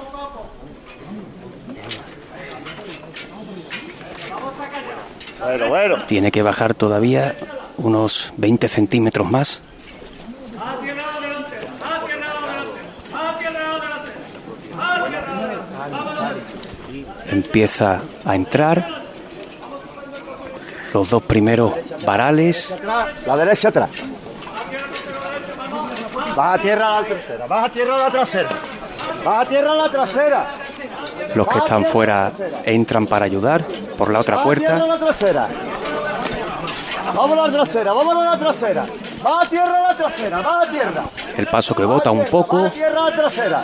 Bueno, 5.39 5.69
bueno. 5.69 5.95
Tiene 6.07 6.31
que 6.31 6.41
bajar 6.41 6.73
todavía 6.73 7.35
unos 7.77 8.33
20 8.37 8.67
centímetros 8.67 9.29
más. 9.29 9.61
Empieza 17.29 18.01
a 18.25 18.35
entrar. 18.35 18.97
Los 20.93 21.09
dos 21.09 21.23
primeros 21.23 21.73
varales. 22.05 22.75
La 23.25 23.35
derecha 23.35 23.69
atrás. 23.69 23.89
Baja 26.35 26.57
tierra 26.59 26.97
a 26.97 27.01
la 27.01 27.07
trasera. 27.07 27.47
Baja 27.47 27.65
a 27.65 27.69
tierra 27.69 27.95
a 27.95 27.97
la 27.97 28.09
trasera. 28.11 28.49
Baja 29.25 29.41
a 29.41 29.45
tierra 29.45 29.71
a 29.71 29.75
la 29.75 29.91
trasera. 29.91 30.47
Los 31.35 31.47
que 31.47 31.57
están 31.57 31.85
fuera 31.85 32.31
entran 32.63 33.07
para 33.07 33.25
ayudar 33.25 33.63
por 33.97 34.11
la 34.11 34.19
otra 34.19 34.43
puerta. 34.43 34.75
a 34.75 34.87
la 34.87 34.97
trasera. 34.97 35.47
Vamos 37.13 37.37
a 37.37 37.47
la 37.47 37.53
trasera. 37.53 37.93
Vamos 37.93 38.15
a 38.15 38.29
la 38.29 38.39
trasera. 38.39 38.85
Baja 39.23 39.41
a 39.41 39.45
tierra 39.45 39.81
la 39.81 39.95
trasera. 39.95 40.37
Baja 40.37 40.61
a 40.61 40.71
tierra. 40.71 41.03
El 41.37 41.47
paso 41.47 41.75
que 41.75 41.85
bota 41.85 42.11
un 42.11 42.25
poco. 42.25 42.57
Baja 42.57 42.67
a 42.67 42.71
tierra 42.71 42.99
a 42.99 43.09
la 43.09 43.15
trasera. 43.15 43.63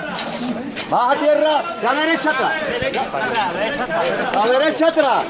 Baja 0.90 1.12
a 1.12 1.16
tierra. 1.16 1.64
La 1.84 1.94
derecha 1.94 2.30
atrás. 2.32 2.54
La 4.34 4.46
derecha 4.60 4.88
atrás. 4.88 5.24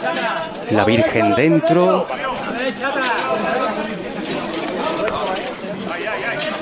La 0.71 0.85
Virgen 0.85 1.35
dentro. 1.35 2.07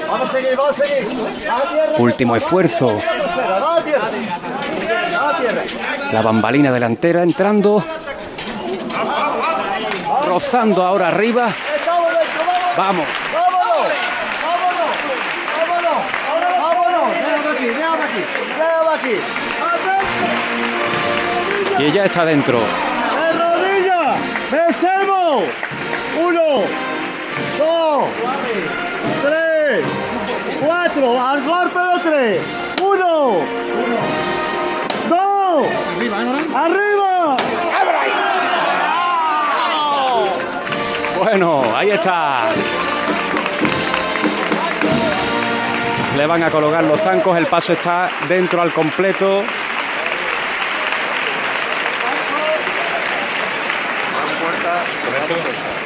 Vamos 0.10 0.30
a 0.30 0.32
seguir, 0.32 0.56
vamos 0.58 0.72
a 0.72 0.74
seguir. 0.74 1.08
Último 1.98 2.36
esfuerzo. 2.36 3.00
La 6.12 6.22
bambalina 6.22 6.72
delantera 6.72 7.24
entrando. 7.24 7.84
Rozando 10.28 10.84
ahora 10.84 11.08
arriba. 11.08 11.50
Vamos. 12.78 13.06
Vamos. 13.34 13.52
¡Vámonos! 13.62 14.92
¡Vámonos! 15.58 16.00
¡Vámonos! 16.28 16.52
¡Vámonos! 16.62 17.08
Déjame 17.14 17.50
aquí, 17.52 17.66
déjame 17.66 18.04
aquí, 18.04 18.24
Y 21.80 21.84
ella 21.84 22.06
está 22.06 22.24
dentro. 22.26 22.60
¡De 22.60 23.32
rodillas! 23.34 24.20
¡Vencemos! 24.52 25.44
Uno, 26.22 26.64
dos, 27.58 28.10
tres, 29.24 29.84
cuatro, 30.64 31.20
al 31.20 31.44
golpe 31.44 31.80
de 31.80 32.00
tres. 32.10 32.42
Uno, 32.84 33.40
dos, 35.10 35.68
arriba. 36.54 36.92
Bueno, 41.18 41.64
ahí 41.76 41.90
está. 41.92 42.50
Le 46.22 46.28
van 46.28 46.44
a 46.44 46.52
colocar 46.52 46.84
los 46.84 47.02
zancos, 47.02 47.36
el 47.36 47.48
paso 47.48 47.74
está 47.74 48.08
dentro 48.30 48.62
al 48.62 48.72
completo. 48.72 49.42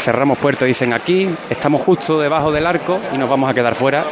Cerramos 0.01 0.37
puerta, 0.37 0.65
dicen 0.65 0.91
aquí. 0.91 1.33
Estamos 1.49 1.83
justo 1.83 2.19
debajo 2.19 2.51
del 2.51 2.67
arco 2.67 2.99
y 3.13 3.17
nos 3.17 3.29
vamos 3.29 3.49
a 3.49 3.53
quedar 3.53 3.75
fuera. 3.75 4.03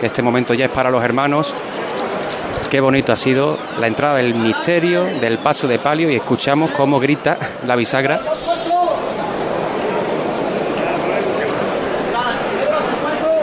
Este 0.00 0.22
momento 0.22 0.54
ya 0.54 0.66
es 0.66 0.70
para 0.70 0.88
los 0.88 1.02
hermanos. 1.02 1.52
Qué 2.70 2.80
bonito 2.80 3.10
ha 3.12 3.16
sido 3.16 3.58
la 3.80 3.88
entrada 3.88 4.18
del 4.18 4.36
misterio, 4.36 5.02
del 5.02 5.38
paso 5.38 5.66
de 5.66 5.80
palio 5.80 6.08
y 6.08 6.14
escuchamos 6.14 6.70
cómo 6.70 7.00
grita 7.00 7.36
la 7.66 7.74
bisagra. 7.74 8.20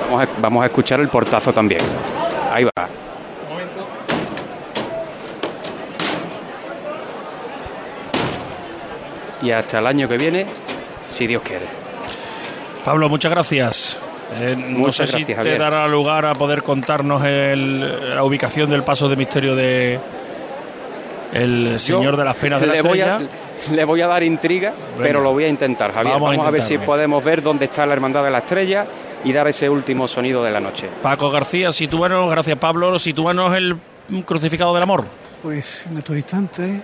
Vamos 0.10 0.24
a, 0.24 0.28
vamos 0.40 0.64
a 0.64 0.68
escuchar 0.68 1.02
el 1.02 1.10
portazo 1.10 1.52
también. 1.52 1.82
Ahí 2.50 2.64
va. 2.66 2.90
Y 9.42 9.52
hasta 9.52 9.80
el 9.80 9.88
año 9.88 10.08
que 10.08 10.18
viene, 10.18 10.46
si 11.12 11.26
Dios 11.26 11.42
quiere. 11.44 11.66
Pablo, 12.84 13.08
muchas 13.08 13.32
gracias. 13.32 14.00
Eh, 14.40 14.56
no 14.58 14.80
Muchas 14.80 14.96
sé 14.96 15.06
si 15.08 15.12
gracias, 15.24 15.28
te 15.28 15.36
Javier. 15.36 15.60
dará 15.60 15.88
lugar 15.88 16.26
a 16.26 16.36
poder 16.36 16.62
contarnos 16.62 17.24
el- 17.24 18.16
la 18.16 18.24
ubicación 18.24 18.70
del 18.70 18.84
paso 18.84 19.10
de 19.10 19.16
misterio 19.16 19.56
de 19.56 20.00
el 21.34 21.80
Señor 21.80 22.18
de 22.18 22.26
las 22.26 22.36
Penas 22.36 22.60
de 22.62 22.68
la 22.68 22.74
le 22.74 22.82
voy, 22.82 23.02
a, 23.02 23.14
Estrella. 23.18 23.30
le 23.76 23.86
voy 23.86 24.02
a 24.02 24.08
dar 24.08 24.24
intriga, 24.24 24.74
pero 24.98 25.22
lo 25.22 25.32
voy 25.32 25.46
a 25.46 25.48
intentar, 25.48 25.94
Javier. 25.94 26.20
Vamos 26.20 26.46
a 26.46 26.50
ver 26.52 26.62
si 26.64 26.76
bien. 26.76 26.86
podemos 26.86 27.24
ver 27.24 27.42
dónde 27.42 27.66
está 27.66 27.86
la 27.86 27.94
Hermandad 27.94 28.24
de 28.24 28.32
la 28.32 28.40
Estrella 28.40 28.86
y 29.24 29.34
dar 29.34 29.48
ese 29.48 29.70
último 29.70 30.08
sonido 30.08 30.44
de 30.44 30.52
la 30.52 30.60
noche. 30.60 30.90
Paco 31.02 31.30
García, 31.32 31.72
sitúanos, 31.72 32.30
gracias 32.30 32.58
Pablo, 32.58 32.98
sitúanos 33.00 33.56
el 33.56 33.78
crucificado 34.26 34.74
del 34.74 34.84
amor. 34.84 35.06
Pues 35.42 35.86
en 35.90 35.98
estos 35.98 36.16
instantes 36.16 36.82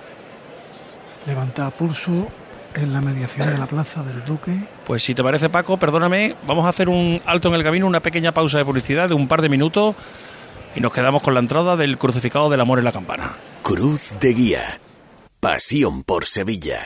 levanta 1.26 1.70
pulso 1.72 2.28
en 2.76 2.94
la 2.94 3.02
mediación 3.02 3.50
de 3.50 3.58
la 3.58 3.68
plaza 3.68 4.04
del 4.04 4.24
Duque. 4.26 4.54
Pues 4.86 5.04
si 5.04 5.16
te 5.16 5.24
parece 5.24 5.50
Paco, 5.50 5.78
perdóname, 5.78 6.36
vamos 6.46 6.66
a 6.66 6.70
hacer 6.70 6.90
un 6.90 7.22
alto 7.26 7.48
en 7.50 7.56
el 7.56 7.64
camino, 7.64 7.88
una 7.88 8.02
pequeña 8.02 8.34
pausa 8.34 8.58
de 8.58 8.66
publicidad 8.66 9.10
de 9.10 9.16
un 9.16 9.28
par 9.28 9.42
de 9.42 9.50
minutos 9.50 9.96
y 10.76 10.82
nos 10.82 10.92
quedamos 10.92 11.22
con 11.22 11.34
la 11.34 11.40
entrada 11.40 11.76
del 11.78 11.98
crucificado 11.98 12.50
del 12.50 12.62
amor 12.62 12.80
en 12.80 12.86
la 12.86 12.92
campana. 12.92 13.34
Cruz 13.64 14.14
de 14.20 14.34
Guía. 14.34 14.80
Pasión 15.40 16.04
por 16.04 16.26
Sevilla. 16.26 16.86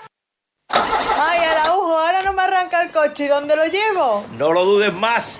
Ay, 0.69 1.39
Araujo, 1.45 1.97
ahora 1.97 2.21
no 2.21 2.33
me 2.33 2.43
arranca 2.43 2.83
el 2.83 2.91
coche. 2.91 3.25
¿Y 3.25 3.27
dónde 3.27 3.55
lo 3.55 3.65
llevo? 3.65 4.27
No 4.37 4.51
lo 4.51 4.65
dudes 4.65 4.93
más. 4.93 5.39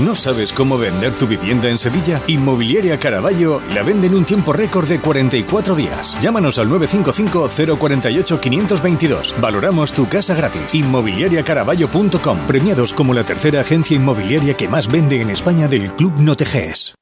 ¿No 0.00 0.16
sabes 0.16 0.52
cómo 0.54 0.78
vender 0.78 1.12
tu 1.12 1.26
vivienda 1.26 1.68
en 1.68 1.76
Sevilla? 1.76 2.22
Inmobiliaria 2.26 2.98
Caraballo 2.98 3.60
la 3.74 3.82
vende 3.82 4.06
en 4.06 4.14
un 4.14 4.24
tiempo 4.24 4.54
récord 4.54 4.88
de 4.88 4.98
44 4.98 5.74
días. 5.74 6.16
Llámanos 6.22 6.58
al 6.58 6.70
955-048-522. 6.70 9.38
Valoramos 9.38 9.92
tu 9.92 10.08
casa 10.08 10.34
gratis. 10.34 10.74
Inmobiliariacaraballo.com. 10.74 12.38
Premiados 12.46 12.94
como 12.94 13.12
la 13.12 13.24
tercera 13.24 13.60
agencia 13.60 13.94
inmobiliaria 13.94 14.54
que 14.54 14.68
más 14.68 14.90
vende 14.90 15.20
en 15.20 15.28
España 15.28 15.68
del 15.68 15.92
Club 15.92 16.14
Noteges. 16.18 16.94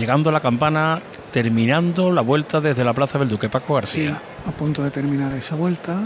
llegando 0.00 0.30
a 0.30 0.32
la 0.32 0.40
campana, 0.40 1.02
terminando 1.30 2.10
la 2.10 2.22
vuelta 2.22 2.58
desde 2.58 2.84
la 2.84 2.94
Plaza 2.94 3.18
del 3.18 3.28
Duque 3.28 3.50
Paco 3.50 3.74
García. 3.74 4.18
a 4.46 4.50
punto 4.50 4.82
de 4.82 4.90
terminar 4.90 5.30
esa 5.34 5.54
vuelta, 5.56 6.00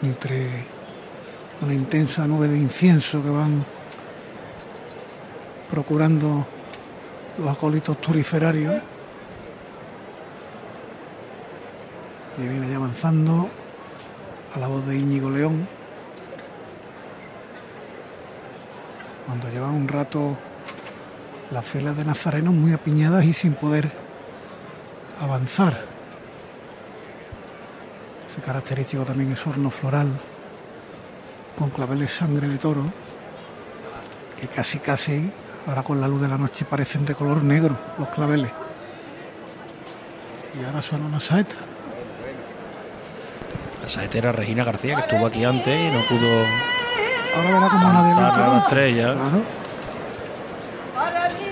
entre 0.00 0.64
una 1.60 1.74
intensa 1.74 2.24
nube 2.28 2.46
de 2.46 2.56
incienso 2.56 3.20
que 3.20 3.30
van 3.30 3.64
procurando 5.68 6.46
los 7.38 7.48
acólitos 7.48 8.00
turiferarios. 8.00 8.80
Y 12.38 12.46
viene 12.46 12.70
ya 12.70 12.76
avanzando 12.76 13.50
a 14.54 14.58
la 14.60 14.68
voz 14.68 14.86
de 14.86 14.96
Íñigo 14.96 15.30
León. 15.30 15.66
Cuando 19.26 19.50
llevan 19.50 19.74
un 19.74 19.88
rato 19.88 20.36
las 21.52 21.66
filas 21.66 21.96
de 21.96 22.04
nazarenos 22.04 22.54
muy 22.54 22.72
apiñadas 22.72 23.24
y 23.24 23.32
sin 23.32 23.54
poder 23.54 23.90
avanzar. 25.20 25.84
Ese 28.28 28.40
característico 28.40 29.04
también 29.04 29.32
es 29.32 29.46
horno 29.46 29.70
floral 29.70 30.08
con 31.56 31.68
claveles 31.70 32.12
sangre 32.12 32.48
de 32.48 32.56
toro 32.56 32.84
que 34.40 34.48
casi 34.48 34.78
casi 34.78 35.30
ahora 35.68 35.82
con 35.82 36.00
la 36.00 36.08
luz 36.08 36.22
de 36.22 36.28
la 36.28 36.38
noche 36.38 36.64
parecen 36.64 37.04
de 37.04 37.14
color 37.14 37.42
negro 37.42 37.78
los 37.98 38.08
claveles. 38.08 38.50
Y 40.58 40.64
ahora 40.64 40.82
suena 40.82 41.06
una 41.06 41.20
saeta. 41.20 41.54
La 43.82 43.88
saetera 43.88 44.32
Regina 44.32 44.64
García, 44.64 44.96
que 44.96 45.02
estuvo 45.02 45.26
aquí 45.26 45.44
antes 45.44 45.68
y 45.68 45.94
no 45.94 46.02
pudo 46.04 46.28
Ahora 47.34 47.54
verá 47.54 47.68
como 47.68 47.92
nadie 47.92 48.14
la 48.14 48.58
estrella. 48.58 49.14
Claro. 49.14 49.61
Ay, 51.04 51.51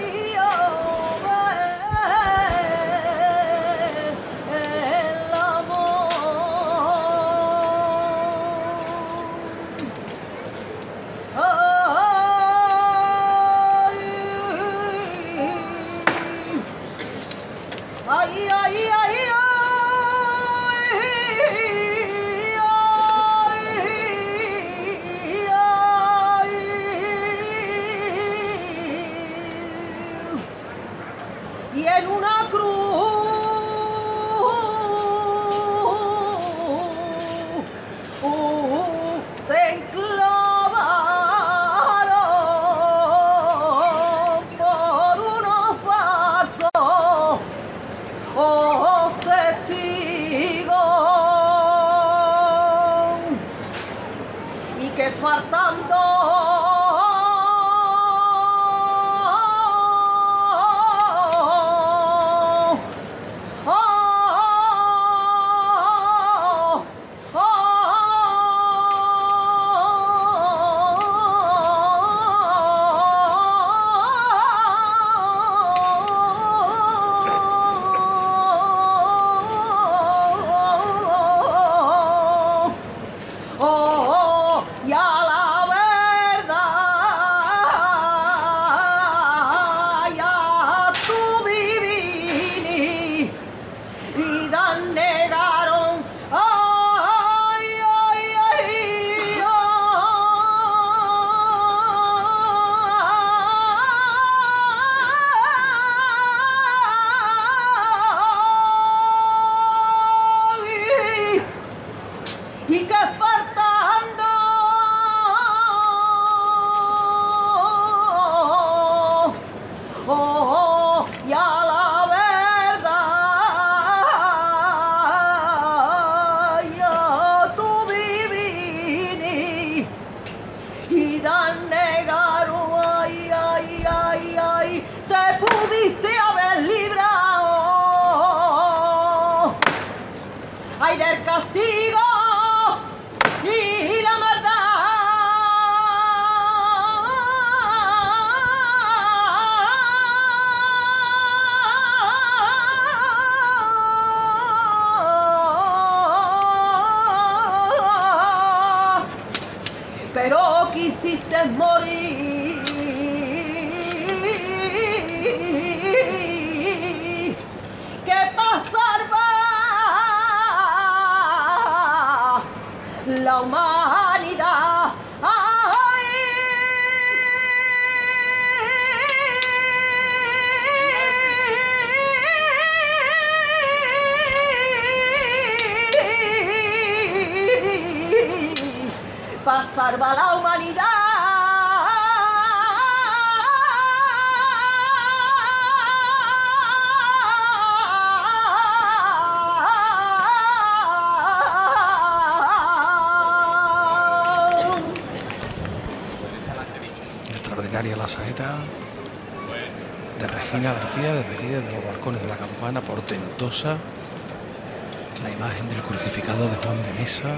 La 213.50 215.28
imagen 215.28 215.68
del 215.68 215.82
crucificado 215.82 216.48
de 216.48 216.54
Juan 216.54 216.80
de 216.84 217.00
Mesa, 217.00 217.30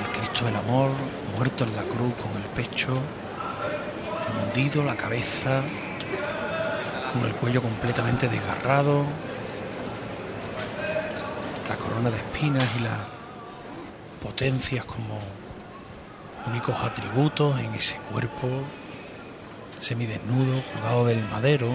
el 0.00 0.18
Cristo 0.18 0.46
del 0.46 0.56
Amor, 0.56 0.90
muerto 1.36 1.62
en 1.62 1.76
la 1.76 1.82
cruz 1.82 2.12
con 2.14 2.34
el 2.34 2.48
pecho. 2.56 2.98
Hundido, 4.42 4.82
la 4.82 4.96
cabeza, 4.96 5.62
con 7.12 7.24
el 7.24 7.36
cuello 7.36 7.62
completamente 7.62 8.28
desgarrado, 8.28 9.04
la 11.68 11.76
corona 11.76 12.10
de 12.10 12.16
espinas 12.16 12.64
y 12.80 12.82
las 12.82 12.98
potencias 14.20 14.84
como 14.86 15.20
únicos 16.48 16.74
atributos 16.82 17.60
en 17.60 17.72
ese 17.76 17.98
cuerpo 18.10 18.48
semidesnudo, 19.78 20.64
colgado 20.72 21.06
del 21.06 21.22
madero, 21.28 21.68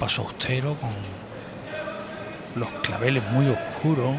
paso 0.00 0.22
austero, 0.22 0.76
con 0.80 0.90
los 2.56 2.68
claveles 2.80 3.22
muy 3.30 3.48
oscuros, 3.48 4.16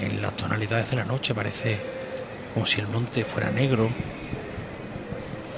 en 0.00 0.22
las 0.22 0.36
tonalidades 0.36 0.90
de 0.90 0.96
la 0.96 1.04
noche 1.04 1.34
parece 1.34 1.80
como 2.54 2.66
si 2.66 2.80
el 2.80 2.86
monte 2.86 3.24
fuera 3.24 3.50
negro, 3.50 3.90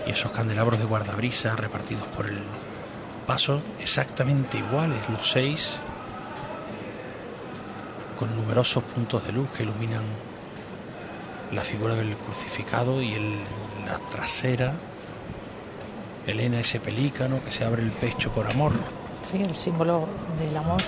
y 0.06 0.12
esos 0.12 0.32
candelabros 0.32 0.78
de 0.78 0.86
guardabrisa 0.86 1.56
repartidos 1.56 2.06
por 2.08 2.26
el 2.26 2.38
paso 3.26 3.60
exactamente 3.80 4.58
iguales, 4.58 4.98
los 5.10 5.30
seis, 5.30 5.80
con 8.18 8.34
numerosos 8.36 8.84
puntos 8.84 9.24
de 9.26 9.32
luz 9.32 9.48
que 9.50 9.64
iluminan 9.64 10.02
la 11.52 11.62
figura 11.62 11.94
del 11.94 12.14
crucificado 12.16 13.02
y 13.02 13.14
el, 13.14 13.40
la 13.86 13.98
trasera, 14.10 14.74
Elena 16.30 16.60
ese 16.60 16.80
pelícano 16.80 17.40
que 17.44 17.50
se 17.50 17.64
abre 17.64 17.82
el 17.82 17.92
pecho 17.92 18.30
por 18.30 18.50
amor. 18.50 18.72
Sí, 19.30 19.42
el 19.42 19.56
símbolo 19.56 20.06
del 20.38 20.56
amor, 20.56 20.80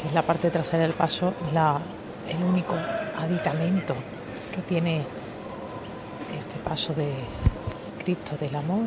que 0.00 0.08
es 0.08 0.14
la 0.14 0.22
parte 0.22 0.50
trasera 0.50 0.82
del 0.82 0.92
paso, 0.92 1.34
la, 1.52 1.80
el 2.28 2.42
único 2.42 2.74
aditamento 3.18 3.94
que 4.54 4.62
tiene 4.62 5.04
este 6.36 6.56
paso 6.58 6.92
de 6.94 7.12
Cristo 8.02 8.36
del 8.38 8.54
amor, 8.56 8.86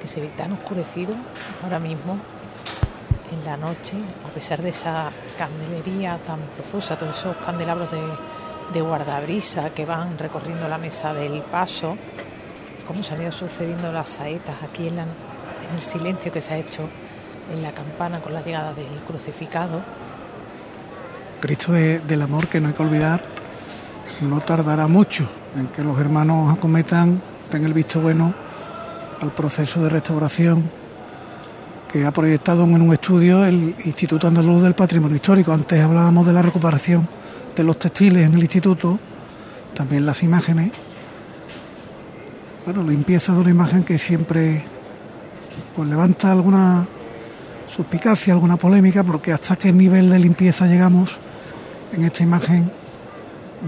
que 0.00 0.06
se 0.06 0.20
ve 0.20 0.28
tan 0.28 0.52
oscurecido 0.52 1.14
ahora 1.62 1.78
mismo 1.78 2.18
en 3.32 3.44
la 3.44 3.56
noche, 3.56 3.96
a 4.26 4.28
pesar 4.34 4.62
de 4.62 4.70
esa 4.70 5.10
candelería 5.38 6.18
tan 6.18 6.40
profusa, 6.56 6.96
todos 6.98 7.18
esos 7.18 7.36
candelabros 7.38 7.90
de, 7.90 8.02
de 8.72 8.80
guardabrisa 8.80 9.70
que 9.70 9.84
van 9.84 10.18
recorriendo 10.18 10.68
la 10.68 10.78
mesa 10.78 11.14
del 11.14 11.42
paso, 11.42 11.96
cómo 12.86 13.02
se 13.02 13.14
han 13.14 13.22
ido 13.22 13.32
sucediendo 13.32 13.90
las 13.92 14.08
saetas 14.08 14.56
aquí 14.62 14.88
en, 14.88 14.98
el 14.98 15.80
silencio 15.80 16.30
que 16.30 16.40
se 16.42 16.54
ha 16.54 16.58
hecho 16.58 16.88
en 17.52 17.62
la 17.62 17.72
campana 17.72 18.20
con 18.20 18.32
la 18.34 18.42
llegada 18.42 18.72
del 18.74 18.86
crucificado. 19.06 19.82
Cristo 21.40 21.72
de- 21.72 21.98
del 22.00 22.22
amor 22.22 22.48
que 22.48 22.60
no 22.60 22.68
hay 22.68 22.74
que 22.74 22.82
olvidar, 22.82 23.22
no 24.22 24.40
tardará 24.40 24.86
mucho 24.86 25.28
en 25.56 25.66
que 25.68 25.82
los 25.82 25.98
hermanos 25.98 26.52
acometan, 26.56 27.20
den 27.50 27.64
el 27.64 27.72
visto 27.72 28.00
bueno 28.00 28.34
al 29.20 29.32
proceso 29.32 29.82
de 29.82 29.88
restauración 29.88 30.70
que 31.90 32.04
ha 32.04 32.10
proyectado 32.12 32.64
en 32.64 32.80
un 32.82 32.92
estudio 32.92 33.44
el 33.44 33.74
Instituto 33.84 34.26
Andaluz 34.26 34.62
del 34.62 34.74
Patrimonio 34.74 35.16
Histórico. 35.16 35.52
Antes 35.52 35.80
hablábamos 35.82 36.26
de 36.26 36.32
la 36.32 36.42
recuperación 36.42 37.08
de 37.54 37.62
los 37.62 37.78
textiles 37.78 38.26
en 38.26 38.34
el 38.34 38.40
instituto, 38.42 38.98
también 39.74 40.04
las 40.04 40.22
imágenes. 40.22 40.72
Bueno, 42.64 42.82
limpieza 42.82 43.34
de 43.34 43.40
una 43.40 43.50
imagen 43.50 43.84
que 43.84 43.98
siempre 43.98 44.64
pues 45.76 45.86
levanta 45.86 46.32
alguna 46.32 46.86
suspicacia, 47.68 48.32
alguna 48.32 48.56
polémica, 48.56 49.04
porque 49.04 49.34
hasta 49.34 49.56
qué 49.56 49.70
nivel 49.70 50.08
de 50.08 50.18
limpieza 50.18 50.66
llegamos 50.66 51.10
en 51.92 52.04
esta 52.04 52.22
imagen 52.22 52.72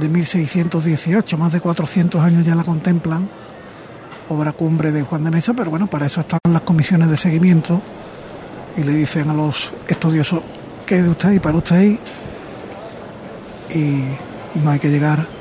de 0.00 0.08
1618, 0.08 1.36
más 1.36 1.52
de 1.52 1.60
400 1.60 2.22
años 2.22 2.46
ya 2.46 2.54
la 2.54 2.64
contemplan, 2.64 3.28
obra 4.30 4.52
cumbre 4.52 4.92
de 4.92 5.02
Juan 5.02 5.24
de 5.24 5.30
Mesa, 5.30 5.52
pero 5.52 5.70
bueno, 5.70 5.88
para 5.88 6.06
eso 6.06 6.22
están 6.22 6.40
las 6.50 6.62
comisiones 6.62 7.10
de 7.10 7.18
seguimiento 7.18 7.82
y 8.78 8.82
le 8.82 8.92
dicen 8.92 9.28
a 9.28 9.34
los 9.34 9.72
estudiosos 9.88 10.40
qué 10.86 11.02
de 11.02 11.10
usted 11.10 11.32
y 11.32 11.38
para 11.38 11.58
usted 11.58 11.98
y 13.74 14.58
no 14.64 14.70
hay 14.70 14.78
que 14.78 14.88
llegar 14.88 15.35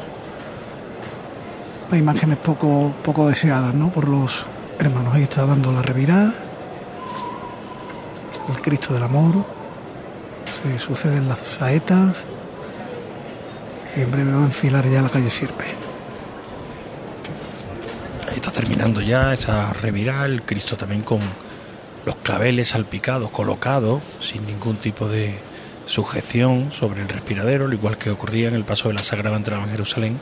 a 1.91 1.97
imágenes 1.97 2.37
poco, 2.37 2.93
poco 3.03 3.27
deseadas 3.27 3.73
¿no? 3.73 3.89
por 3.91 4.07
los 4.07 4.45
hermanos. 4.79 5.13
Ahí 5.13 5.23
está 5.23 5.45
dando 5.45 5.71
la 5.71 5.81
revirada, 5.81 6.33
el 8.49 8.61
Cristo 8.61 8.93
del 8.93 9.03
Amor, 9.03 9.45
se 10.45 10.79
suceden 10.79 11.27
las 11.27 11.39
saetas 11.39 12.25
y 13.95 14.01
en 14.01 14.11
breve 14.11 14.31
va 14.33 14.41
a 14.41 14.45
enfilar 14.45 14.87
ya 14.89 15.01
la 15.01 15.09
calle 15.09 15.29
Sierpe. 15.29 15.65
Ahí 18.27 18.35
está 18.35 18.51
terminando 18.51 19.01
ya 19.01 19.33
esa 19.33 19.71
revirada, 19.73 20.25
el 20.25 20.41
Cristo 20.41 20.75
también 20.75 21.01
con 21.01 21.19
los 22.05 22.15
claveles 22.17 22.69
salpicados, 22.69 23.31
colocados, 23.31 24.01
sin 24.19 24.45
ningún 24.45 24.77
tipo 24.77 25.07
de 25.07 25.39
sujeción 25.85 26.71
sobre 26.71 27.01
el 27.01 27.09
respiradero, 27.09 27.65
al 27.65 27.73
igual 27.73 27.97
que 27.97 28.09
ocurría 28.09 28.47
en 28.47 28.55
el 28.55 28.63
paso 28.63 28.89
de 28.89 28.95
la 28.95 29.03
Sagrada 29.03 29.37
entrada 29.37 29.63
en 29.63 29.69
Jerusalén. 29.69 30.19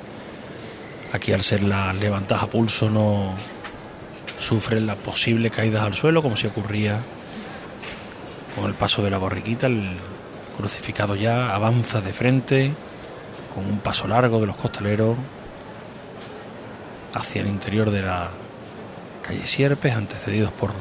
Aquí 1.14 1.32
al 1.32 1.44
ser 1.44 1.62
las 1.62 1.96
levantadas 2.00 2.44
a 2.44 2.48
pulso 2.48 2.90
no 2.90 3.36
sufren 4.40 4.88
las 4.88 4.96
posibles 4.96 5.52
caídas 5.52 5.84
al 5.84 5.94
suelo, 5.94 6.24
como 6.24 6.36
si 6.36 6.48
ocurría 6.48 7.02
con 8.56 8.66
el 8.66 8.74
paso 8.74 9.04
de 9.04 9.12
la 9.12 9.20
borriquita, 9.20 9.68
el 9.68 9.96
crucificado 10.58 11.16
ya 11.16 11.54
avanza 11.54 12.02
de 12.02 12.14
frente, 12.14 12.74
con 13.54 13.64
un 13.66 13.78
paso 13.78 14.08
largo 14.08 14.40
de 14.40 14.48
los 14.48 14.56
costaleros 14.56 15.16
hacia 17.14 17.42
el 17.42 17.48
interior 17.48 17.92
de 17.92 18.02
la 18.02 18.32
calle 19.22 19.46
Sierpes, 19.46 19.96
antecedidos 19.96 20.52
por 20.52 20.74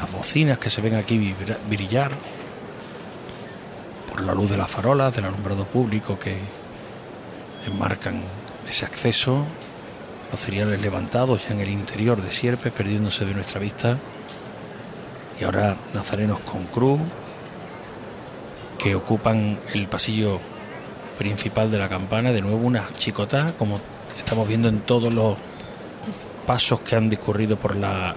las 0.00 0.12
bocinas 0.12 0.60
que 0.60 0.70
se 0.70 0.80
ven 0.80 0.94
aquí 0.94 1.34
brillar, 1.68 2.12
por 4.08 4.22
la 4.22 4.34
luz 4.34 4.50
de 4.50 4.56
las 4.56 4.70
farolas, 4.70 5.16
del 5.16 5.24
alumbrado 5.24 5.64
público 5.66 6.16
que 6.16 6.38
enmarcan 7.66 8.22
ese 8.68 8.84
acceso, 8.84 9.44
los 10.30 10.40
cereales 10.40 10.80
levantados 10.80 11.46
ya 11.46 11.54
en 11.54 11.60
el 11.60 11.70
interior 11.70 12.20
de 12.20 12.30
Sierpes, 12.30 12.72
perdiéndose 12.72 13.24
de 13.24 13.34
nuestra 13.34 13.60
vista, 13.60 13.98
y 15.40 15.44
ahora 15.44 15.76
nazarenos 15.94 16.40
con 16.40 16.64
cruz 16.64 17.00
que 18.78 18.94
ocupan 18.94 19.58
el 19.72 19.86
pasillo 19.86 20.40
principal 21.18 21.70
de 21.70 21.78
la 21.78 21.88
campana, 21.88 22.32
de 22.32 22.42
nuevo 22.42 22.58
unas 22.58 22.92
chicotas, 22.94 23.52
como 23.52 23.80
estamos 24.18 24.46
viendo 24.46 24.68
en 24.68 24.80
todos 24.80 25.12
los 25.12 25.36
pasos 26.46 26.80
que 26.80 26.96
han 26.96 27.08
discurrido 27.08 27.56
por 27.56 27.76
la 27.76 28.14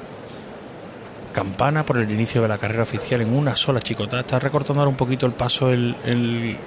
campana 1.34 1.86
por 1.86 1.98
el 1.98 2.12
inicio 2.12 2.42
de 2.42 2.48
la 2.48 2.58
carrera 2.58 2.84
oficial 2.84 3.22
en 3.22 3.34
una 3.34 3.56
sola 3.56 3.82
chicota. 3.82 4.20
Está 4.20 4.40
recortando 4.40 4.82
ahora 4.82 4.90
un 4.90 4.98
poquito 4.98 5.26
el 5.26 5.34
paso 5.34 5.72
el 5.72 6.58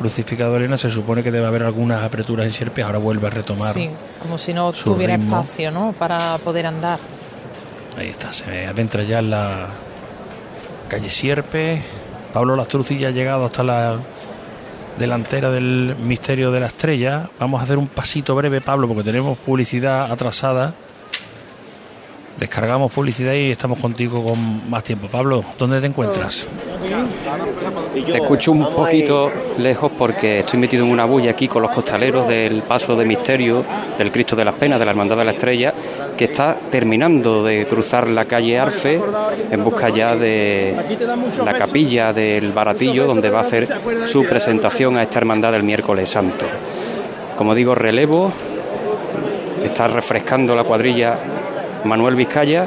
crucificado 0.00 0.56
Elena. 0.56 0.78
Se 0.78 0.90
supone 0.90 1.22
que 1.22 1.30
debe 1.30 1.46
haber 1.46 1.62
algunas 1.62 2.02
aperturas 2.02 2.46
en 2.46 2.52
Sierpes. 2.52 2.84
Ahora 2.84 2.98
vuelve 2.98 3.26
a 3.26 3.30
retomar. 3.30 3.74
Sí, 3.74 3.90
como 4.18 4.38
si 4.38 4.54
no 4.54 4.72
tuviera 4.72 5.16
ritmo. 5.16 5.40
espacio, 5.40 5.70
¿no? 5.70 5.92
Para 5.92 6.38
poder 6.38 6.66
andar. 6.66 6.98
Ahí 7.98 8.08
está, 8.08 8.32
se 8.32 8.66
adentra 8.66 9.02
ya 9.02 9.18
en 9.18 9.28
la 9.28 9.66
calle 10.88 11.10
Sierpe. 11.10 11.82
Pablo 12.32 12.56
Lastruzzi 12.56 12.98
ya 12.98 13.08
ha 13.08 13.10
llegado 13.10 13.44
hasta 13.44 13.62
la 13.62 13.98
delantera 14.98 15.50
del 15.50 15.94
Misterio 16.00 16.50
de 16.50 16.60
la 16.60 16.66
Estrella. 16.66 17.28
Vamos 17.38 17.60
a 17.60 17.64
hacer 17.64 17.76
un 17.76 17.88
pasito 17.88 18.34
breve, 18.34 18.62
Pablo, 18.62 18.88
porque 18.88 19.02
tenemos 19.02 19.36
publicidad 19.36 20.10
atrasada. 20.10 20.72
Descargamos 22.38 22.90
publicidad 22.90 23.34
y 23.34 23.50
estamos 23.50 23.78
contigo 23.78 24.24
con 24.24 24.70
más 24.70 24.82
tiempo. 24.82 25.08
Pablo, 25.08 25.44
¿dónde 25.58 25.78
te 25.78 25.88
encuentras? 25.88 26.48
Te 28.06 28.16
escucho 28.16 28.52
un 28.52 28.74
poquito 28.74 29.30
lejos 29.58 29.92
porque 29.96 30.40
estoy 30.40 30.58
metido 30.58 30.84
en 30.84 30.90
una 30.90 31.04
bulla 31.04 31.32
aquí 31.32 31.46
con 31.46 31.62
los 31.62 31.70
costaleros 31.70 32.26
del 32.26 32.62
paso 32.62 32.96
de 32.96 33.04
misterio 33.04 33.64
del 33.98 34.10
Cristo 34.10 34.34
de 34.34 34.44
las 34.44 34.54
Penas 34.54 34.78
de 34.78 34.84
la 34.84 34.92
Hermandad 34.92 35.18
de 35.18 35.24
la 35.24 35.32
Estrella 35.32 35.74
que 36.16 36.24
está 36.24 36.58
terminando 36.70 37.44
de 37.44 37.66
cruzar 37.66 38.08
la 38.08 38.24
calle 38.24 38.58
Arce 38.58 39.00
en 39.50 39.64
busca 39.64 39.90
ya 39.90 40.16
de 40.16 40.74
la 41.44 41.54
capilla 41.54 42.12
del 42.12 42.52
Baratillo 42.52 43.06
donde 43.06 43.30
va 43.30 43.38
a 43.38 43.42
hacer 43.42 43.68
su 44.06 44.24
presentación 44.24 44.96
a 44.96 45.02
esta 45.02 45.18
hermandad 45.18 45.52
del 45.52 45.62
miércoles 45.62 46.08
santo. 46.08 46.46
Como 47.36 47.54
digo, 47.54 47.74
relevo, 47.74 48.32
está 49.64 49.88
refrescando 49.88 50.54
la 50.54 50.64
cuadrilla 50.64 51.16
Manuel 51.84 52.14
Vizcaya 52.14 52.66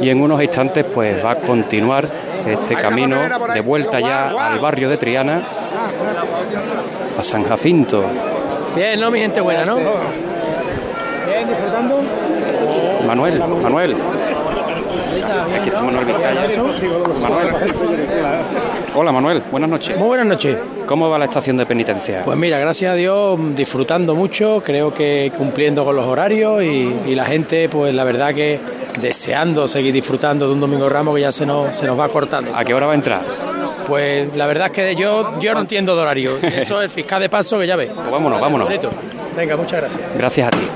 y 0.00 0.10
en 0.10 0.20
unos 0.20 0.42
instantes 0.42 0.84
pues 0.84 1.24
va 1.24 1.32
a 1.32 1.36
continuar 1.36 2.27
este 2.52 2.76
camino 2.76 3.16
de 3.52 3.60
vuelta 3.60 4.00
ya 4.00 4.28
al 4.28 4.58
barrio 4.60 4.88
de 4.88 4.96
Triana 4.96 5.42
a 7.18 7.22
San 7.22 7.44
Jacinto. 7.44 8.04
Bien, 8.74 9.00
¿no? 9.00 9.10
Mi 9.10 9.20
gente 9.20 9.40
buena, 9.40 9.64
¿no? 9.64 9.76
Bien, 9.76 11.48
disfrutando. 11.48 12.02
Manuel, 13.06 13.40
Manuel. 13.62 13.96
Aquí 15.58 15.68
está 15.68 15.82
Manuel 15.82 16.04
Vizcaya. 16.04 16.48
Manuel. 17.20 17.48
Hola 18.94 19.12
Manuel, 19.12 19.42
buenas 19.50 19.70
noches. 19.70 19.96
Muy 19.96 20.08
buenas 20.08 20.26
noches. 20.26 20.56
¿Cómo 20.86 21.08
va 21.08 21.18
la 21.18 21.26
estación 21.26 21.56
de 21.56 21.66
penitencia? 21.66 22.22
Pues 22.24 22.36
mira, 22.36 22.58
gracias 22.58 22.92
a 22.92 22.94
Dios, 22.94 23.38
disfrutando 23.54 24.14
mucho, 24.14 24.62
creo 24.64 24.92
que 24.92 25.30
cumpliendo 25.36 25.84
con 25.84 25.94
los 25.94 26.06
horarios 26.06 26.62
y, 26.62 26.94
y 27.06 27.14
la 27.14 27.24
gente, 27.26 27.68
pues 27.68 27.94
la 27.94 28.04
verdad 28.04 28.34
que 28.34 28.58
deseando 29.00 29.68
seguir 29.68 29.92
disfrutando 29.92 30.48
de 30.48 30.54
un 30.54 30.60
Domingo 30.60 30.88
Ramos 30.88 31.14
que 31.14 31.20
ya 31.20 31.32
se 31.32 31.46
nos, 31.46 31.76
se 31.76 31.86
nos 31.86 31.98
va 31.98 32.08
cortando. 32.08 32.50
¿A 32.54 32.64
qué 32.64 32.74
hora 32.74 32.86
va 32.86 32.92
a 32.92 32.96
entrar? 32.96 33.22
Pues 33.86 34.34
la 34.34 34.46
verdad 34.46 34.66
es 34.66 34.72
que 34.72 34.96
yo, 34.96 35.38
yo 35.38 35.54
no 35.54 35.60
entiendo 35.60 35.94
de 35.94 36.02
horario. 36.02 36.38
Eso 36.42 36.78
es 36.80 36.84
el 36.84 36.90
fiscal 36.90 37.20
de 37.20 37.28
paso 37.28 37.58
que 37.58 37.66
ya 37.66 37.76
ve. 37.76 37.90
Pues 37.94 38.10
vámonos, 38.10 38.40
vámonos. 38.40 38.68
Bonito. 38.68 38.90
Venga, 39.36 39.56
muchas 39.56 39.80
gracias. 39.80 40.02
Gracias 40.16 40.48
a 40.48 40.50
ti. 40.50 40.66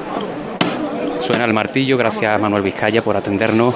Suena 1.19 1.45
el 1.45 1.53
martillo, 1.53 1.97
gracias 1.97 2.35
a 2.35 2.39
Manuel 2.39 2.63
Vizcaya 2.63 3.03
por 3.03 3.17
atendernos. 3.17 3.75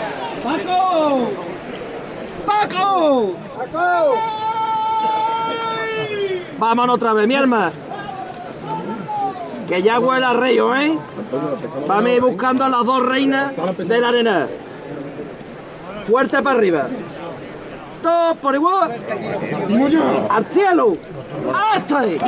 ¡Paco! 2.60 3.34
Vámonos 6.58 6.96
otra 6.96 7.12
vez, 7.12 7.26
mi 7.26 7.34
arma. 7.34 7.72
Que 9.68 9.82
ya 9.82 9.98
huele 9.98 10.24
a 10.24 10.32
reyo, 10.32 10.74
¿eh? 10.74 10.96
Vamos 11.86 12.06
a 12.06 12.14
ir 12.14 12.20
buscando 12.20 12.64
a 12.64 12.68
las 12.68 12.84
dos 12.84 13.04
reinas 13.04 13.52
de 13.76 14.00
la 14.00 14.08
arena. 14.08 14.48
Fuerte 16.06 16.42
para 16.42 16.56
arriba. 16.56 16.86
Todos 18.02 18.36
por 18.38 18.54
igual. 18.54 18.96
Al 20.30 20.46
cielo. 20.46 20.96
¡Hasta 21.52 22.00
ahí! 22.00 22.18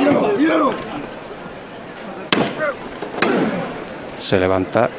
Se 4.17 4.39
levanta, 4.39 4.89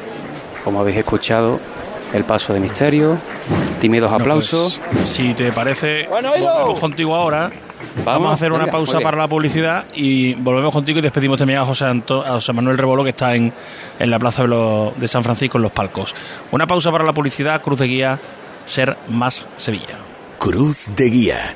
como 0.63 0.79
habéis 0.79 0.97
escuchado, 0.97 1.59
el 2.13 2.23
paso 2.23 2.53
de 2.53 2.59
misterio. 2.59 3.17
Tímidos 3.79 4.11
aplausos. 4.11 4.79
pues, 4.91 5.09
si 5.09 5.33
te 5.33 5.51
parece, 5.51 6.07
Bueno, 6.07 6.29
volvemos 6.31 6.79
contigo 6.79 7.15
ahora. 7.15 7.51
Vamos, 8.05 8.29
a 8.31 8.33
hacer 8.35 8.51
una 8.51 8.61
venga, 8.65 8.71
pausa 8.73 8.99
para 9.01 9.17
la 9.17 9.27
publicidad 9.27 9.85
y 9.95 10.33
volvemos 10.35 10.71
contigo 10.71 10.99
y 10.99 11.01
despedimos 11.01 11.37
también 11.39 11.59
a 11.59 11.65
José, 11.65 11.85
Anto- 11.85 12.23
a 12.25 12.33
José 12.33 12.53
Manuel 12.53 12.77
Rebolo 12.77 13.03
que 13.03 13.09
está 13.09 13.35
en, 13.35 13.51
en 13.99 14.09
la 14.11 14.17
plaza 14.19 14.45
de, 14.45 14.91
de 14.95 15.07
San 15.07 15.23
Francisco 15.23 15.57
en 15.57 15.63
los 15.63 15.71
palcos. 15.71 16.15
Una 16.51 16.67
pausa 16.67 16.91
para 16.91 17.03
la 17.03 17.13
publicidad, 17.13 17.61
Cruz 17.61 17.79
de 17.79 17.87
Guía, 17.87 18.19
Ser 18.65 18.95
Más 19.09 19.47
Sevilla. 19.57 19.97
Cruz 20.37 20.89
de 20.95 21.09
Guía. 21.09 21.55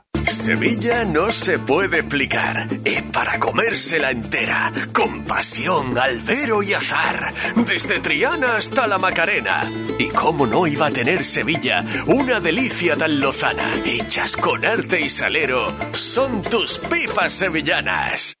Sevilla 0.41 1.05
no 1.05 1.31
se 1.31 1.59
puede 1.59 1.99
explicar. 1.99 2.67
Es 2.83 3.03
para 3.03 3.39
comérsela 3.39 4.09
entera. 4.09 4.71
Con 4.91 5.23
pasión, 5.23 5.95
albero 5.95 6.63
y 6.63 6.73
azar. 6.73 7.31
Desde 7.55 7.99
Triana 7.99 8.55
hasta 8.55 8.87
la 8.87 8.97
Macarena. 8.97 9.71
Y 9.99 10.09
cómo 10.09 10.47
no 10.47 10.65
iba 10.65 10.87
a 10.87 10.91
tener 10.91 11.23
Sevilla 11.23 11.85
una 12.07 12.39
delicia 12.39 12.97
tan 12.97 13.19
lozana. 13.19 13.71
Hechas 13.85 14.35
con 14.35 14.65
arte 14.65 15.01
y 15.01 15.09
salero. 15.09 15.75
Son 15.93 16.41
tus 16.41 16.79
pipas 16.79 17.33
sevillanas. 17.33 18.40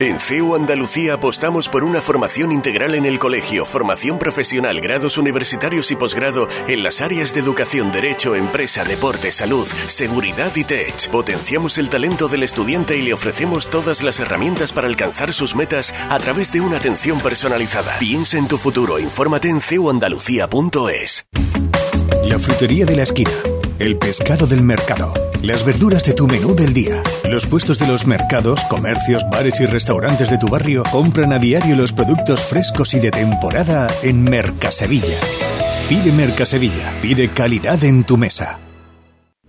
En 0.00 0.18
CEU 0.18 0.56
Andalucía 0.56 1.14
apostamos 1.14 1.68
por 1.68 1.84
una 1.84 2.00
formación 2.00 2.50
integral 2.50 2.96
en 2.96 3.04
el 3.04 3.20
colegio, 3.20 3.64
formación 3.64 4.18
profesional, 4.18 4.80
grados 4.80 5.18
universitarios 5.18 5.92
y 5.92 5.94
posgrado 5.94 6.48
en 6.66 6.82
las 6.82 7.00
áreas 7.00 7.32
de 7.32 7.38
educación, 7.38 7.92
derecho, 7.92 8.34
empresa, 8.34 8.82
deporte, 8.84 9.30
salud, 9.30 9.68
seguridad 9.86 10.50
y 10.56 10.64
tech. 10.64 11.08
Potenciamos 11.10 11.78
el 11.78 11.90
talento 11.90 12.26
del 12.26 12.42
estudiante 12.42 12.96
y 12.96 13.02
le 13.02 13.14
ofrecemos 13.14 13.70
todas 13.70 14.02
las 14.02 14.18
herramientas 14.18 14.72
para 14.72 14.88
alcanzar 14.88 15.32
sus 15.32 15.54
metas 15.54 15.94
a 16.10 16.18
través 16.18 16.50
de 16.50 16.60
una 16.60 16.78
atención 16.78 17.20
personalizada. 17.20 17.96
Piensa 18.00 18.36
en 18.36 18.48
tu 18.48 18.58
futuro, 18.58 18.98
infórmate 18.98 19.48
en 19.48 19.60
ceuandalucía.es. 19.60 21.28
La 22.24 22.40
frutería 22.40 22.84
de 22.84 22.96
la 22.96 23.04
esquina, 23.04 23.30
el 23.78 23.96
pescado 23.96 24.48
del 24.48 24.64
mercado, 24.64 25.14
las 25.44 25.64
verduras 25.64 26.04
de 26.04 26.14
tu 26.14 26.26
menú 26.26 26.54
del 26.54 26.72
día. 26.72 27.02
Los 27.28 27.46
puestos 27.46 27.78
de 27.78 27.86
los 27.86 28.06
mercados, 28.06 28.60
comercios, 28.70 29.22
bares 29.30 29.60
y 29.60 29.66
restaurantes 29.66 30.30
de 30.30 30.38
tu 30.38 30.46
barrio 30.46 30.82
compran 30.90 31.32
a 31.32 31.38
diario 31.38 31.76
los 31.76 31.92
productos 31.92 32.42
frescos 32.42 32.94
y 32.94 33.00
de 33.00 33.10
temporada 33.10 33.86
en 34.02 34.24
Mercasevilla. 34.24 35.18
Pide 35.88 36.12
Mercasevilla, 36.12 36.92
pide 37.02 37.28
calidad 37.28 37.82
en 37.84 38.04
tu 38.04 38.16
mesa. 38.16 38.58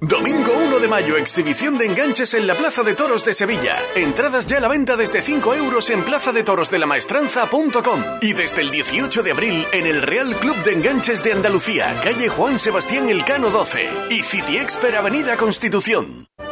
Domingo 0.01 0.51
1 0.57 0.64
de 0.85 0.89
mayo, 0.89 1.17
exhibición 1.17 1.79
de 1.79 1.85
enganches 1.85 2.35
en 2.35 2.45
la 2.45 2.55
Plaza 2.55 2.83
de 2.83 2.93
Toros 2.93 3.25
de 3.25 3.33
Sevilla. 3.33 3.75
Entradas 3.95 4.45
ya 4.45 4.57
a 4.57 4.59
la 4.59 4.67
venta 4.67 4.95
desde 4.95 5.21
5 5.21 5.55
euros 5.55 5.89
en 5.89 6.03
plazadetorosdelamaestranza.com 6.03 8.03
y 8.21 8.33
desde 8.33 8.61
el 8.61 8.69
18 8.69 9.23
de 9.23 9.31
abril 9.31 9.65
en 9.73 9.87
el 9.87 10.03
Real 10.03 10.35
Club 10.35 10.63
de 10.63 10.73
Enganches 10.73 11.23
de 11.23 11.33
Andalucía, 11.33 11.99
calle 12.03 12.29
Juan 12.29 12.59
Sebastián 12.59 13.09
Elcano 13.09 13.49
12 13.49 13.89
y 14.11 14.21
City 14.21 14.57
Expert 14.57 14.95
Avenida 14.95 15.37
Constitución. 15.37 16.27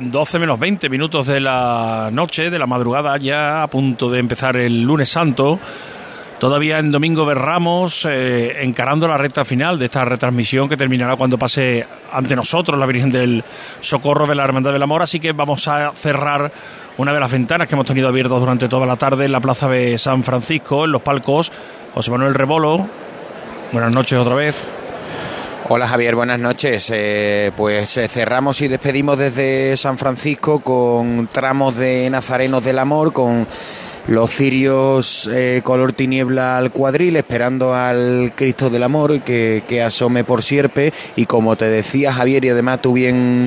12 0.00 0.38
menos 0.38 0.58
20 0.58 0.88
minutos 0.88 1.26
de 1.26 1.40
la 1.40 2.08
noche, 2.12 2.50
de 2.50 2.58
la 2.58 2.66
madrugada, 2.66 3.16
ya 3.18 3.62
a 3.62 3.68
punto 3.68 4.10
de 4.10 4.18
empezar 4.18 4.56
el 4.56 4.82
lunes 4.82 5.10
santo. 5.10 5.60
Todavía 6.38 6.78
en 6.78 6.90
Domingo 6.90 7.26
de 7.26 7.34
Ramos, 7.34 8.06
eh, 8.08 8.62
encarando 8.62 9.06
la 9.06 9.18
recta 9.18 9.44
final 9.44 9.78
de 9.78 9.84
esta 9.84 10.06
retransmisión 10.06 10.70
que 10.70 10.76
terminará 10.78 11.16
cuando 11.16 11.38
pase 11.38 11.86
ante 12.10 12.34
nosotros 12.34 12.78
la 12.78 12.86
Virgen 12.86 13.10
del 13.10 13.44
Socorro 13.80 14.26
de 14.26 14.34
la 14.34 14.44
Hermandad 14.44 14.72
del 14.72 14.82
Amor. 14.82 15.02
Así 15.02 15.20
que 15.20 15.32
vamos 15.32 15.68
a 15.68 15.92
cerrar 15.94 16.50
una 16.96 17.12
de 17.12 17.20
las 17.20 17.30
ventanas 17.30 17.68
que 17.68 17.74
hemos 17.74 17.86
tenido 17.86 18.08
abiertas 18.08 18.40
durante 18.40 18.68
toda 18.68 18.86
la 18.86 18.96
tarde 18.96 19.26
en 19.26 19.32
la 19.32 19.40
Plaza 19.40 19.68
de 19.68 19.98
San 19.98 20.24
Francisco, 20.24 20.86
en 20.86 20.92
los 20.92 21.02
palcos. 21.02 21.52
José 21.92 22.10
Manuel 22.10 22.34
Rebolo, 22.34 22.86
buenas 23.72 23.92
noches 23.92 24.18
otra 24.18 24.34
vez. 24.34 24.79
Hola 25.72 25.86
Javier, 25.86 26.16
buenas 26.16 26.40
noches. 26.40 26.90
Eh, 26.92 27.52
pues 27.56 27.96
eh, 27.96 28.08
cerramos 28.08 28.60
y 28.60 28.66
despedimos 28.66 29.16
desde 29.16 29.76
San 29.76 29.98
Francisco 29.98 30.58
con 30.58 31.28
tramos 31.30 31.76
de 31.76 32.10
Nazarenos 32.10 32.64
del 32.64 32.80
Amor, 32.80 33.12
con 33.12 33.46
los 34.08 34.30
cirios 34.32 35.30
eh, 35.32 35.60
color 35.62 35.92
tiniebla 35.92 36.56
al 36.56 36.72
cuadril, 36.72 37.14
esperando 37.14 37.72
al 37.72 38.32
Cristo 38.34 38.68
del 38.68 38.82
Amor 38.82 39.20
que, 39.20 39.62
que, 39.68 39.80
asome 39.80 40.24
por 40.24 40.42
sierpe. 40.42 40.92
Y 41.14 41.26
como 41.26 41.54
te 41.54 41.66
decía 41.66 42.12
Javier, 42.12 42.44
y 42.44 42.48
además 42.48 42.82
tú 42.82 42.94
bien 42.94 43.46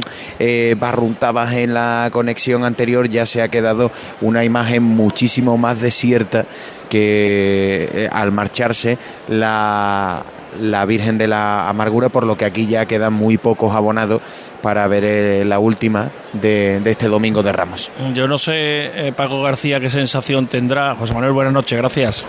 barruntabas 0.77 1.51
en 1.55 1.73
la 1.73 2.07
conexión 2.13 2.63
anterior, 2.63 3.09
ya 3.09 3.25
se 3.25 3.41
ha 3.41 3.49
quedado 3.49 3.91
una 4.21 4.45
imagen 4.45 4.81
muchísimo 4.81 5.57
más 5.57 5.81
desierta 5.81 6.45
que 6.89 8.07
al 8.13 8.31
marcharse 8.31 8.97
la, 9.27 10.23
la 10.59 10.85
Virgen 10.85 11.17
de 11.17 11.27
la 11.27 11.69
Amargura, 11.69 12.09
por 12.09 12.25
lo 12.25 12.37
que 12.37 12.45
aquí 12.45 12.67
ya 12.67 12.85
quedan 12.85 13.13
muy 13.13 13.37
pocos 13.37 13.73
abonados 13.75 14.21
para 14.61 14.87
ver 14.87 15.03
eh, 15.03 15.45
la 15.45 15.59
última 15.59 16.09
de, 16.31 16.79
de, 16.79 16.91
este 16.91 17.07
domingo 17.07 17.43
de 17.43 17.51
Ramos. 17.51 17.91
Yo 18.13 18.27
no 18.27 18.37
sé, 18.37 19.07
eh, 19.07 19.13
Paco 19.15 19.41
García, 19.41 19.79
qué 19.79 19.89
sensación 19.89 20.47
tendrá. 20.47 20.95
José 20.95 21.13
Manuel, 21.13 21.33
buenas 21.33 21.53
noches, 21.53 21.77
gracias. 21.77 22.25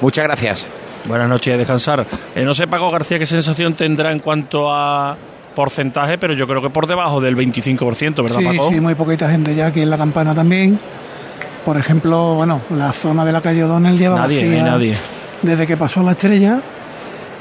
Muchas 0.00 0.24
gracias. 0.24 0.66
Buenas 1.04 1.28
noches, 1.28 1.54
a 1.54 1.56
descansar. 1.56 2.06
Eh, 2.34 2.44
no 2.44 2.54
sé, 2.54 2.66
Paco 2.66 2.90
García, 2.90 3.18
qué 3.18 3.26
sensación 3.26 3.74
tendrá 3.74 4.12
en 4.12 4.18
cuanto 4.18 4.72
a 4.72 5.16
porcentaje, 5.54 6.18
pero 6.18 6.34
yo 6.34 6.46
creo 6.46 6.62
que 6.62 6.70
por 6.70 6.86
debajo 6.86 7.20
del 7.20 7.36
25%, 7.36 8.22
¿verdad, 8.22 8.38
sí, 8.38 8.44
Paco? 8.44 8.70
sí, 8.70 8.80
muy 8.80 8.94
poquita 8.94 9.30
gente 9.30 9.54
ya 9.54 9.66
aquí 9.66 9.82
en 9.82 9.90
la 9.90 9.98
campana 9.98 10.34
también. 10.34 10.78
Por 11.64 11.76
ejemplo, 11.76 12.34
bueno, 12.34 12.60
la 12.70 12.92
zona 12.92 13.24
de 13.24 13.32
la 13.32 13.40
calle 13.40 13.64
O'Donnell 13.64 13.98
lleva 13.98 14.16
Nadie, 14.16 14.38
vacía 14.38 14.50
no 14.50 14.64
hay 14.64 14.70
nadie. 14.72 15.19
Desde 15.42 15.66
que 15.66 15.76
pasó 15.76 16.02
la 16.02 16.12
estrella. 16.12 16.60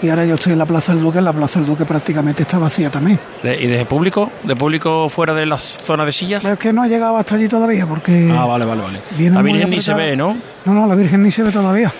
Y 0.01 0.07
ahora 0.07 0.25
yo 0.25 0.35
estoy 0.35 0.53
en 0.53 0.59
la 0.59 0.65
Plaza 0.65 0.93
del 0.93 1.03
Duque, 1.03 1.19
la 1.19 1.33
Plaza 1.33 1.59
del 1.59 1.67
Duque 1.67 1.85
prácticamente 1.85 2.43
está 2.43 2.57
vacía 2.57 2.89
también. 2.89 3.19
¿Y 3.43 3.67
de 3.67 3.85
público? 3.85 4.31
¿De 4.43 4.55
público 4.55 5.09
fuera 5.09 5.33
de 5.33 5.45
la 5.45 5.57
zona 5.57 6.05
de 6.05 6.13
sillas? 6.13 6.43
Pero 6.43 6.53
es 6.53 6.59
que 6.59 6.71
no 6.71 6.83
ha 6.83 6.87
llegado 6.87 7.17
hasta 7.17 7.35
allí 7.35 7.49
todavía 7.49 7.85
porque... 7.85 8.33
Ah, 8.33 8.45
vale, 8.45 8.63
vale, 8.63 8.81
vale. 8.81 9.01
La 9.29 9.41
Virgen 9.41 9.69
ni 9.69 9.81
se 9.81 9.93
ve, 9.93 10.15
¿no? 10.15 10.37
No, 10.63 10.73
no, 10.73 10.87
la 10.87 10.95
Virgen 10.95 11.21
ni 11.21 11.31
se 11.31 11.43
ve 11.43 11.51
todavía. 11.51 11.91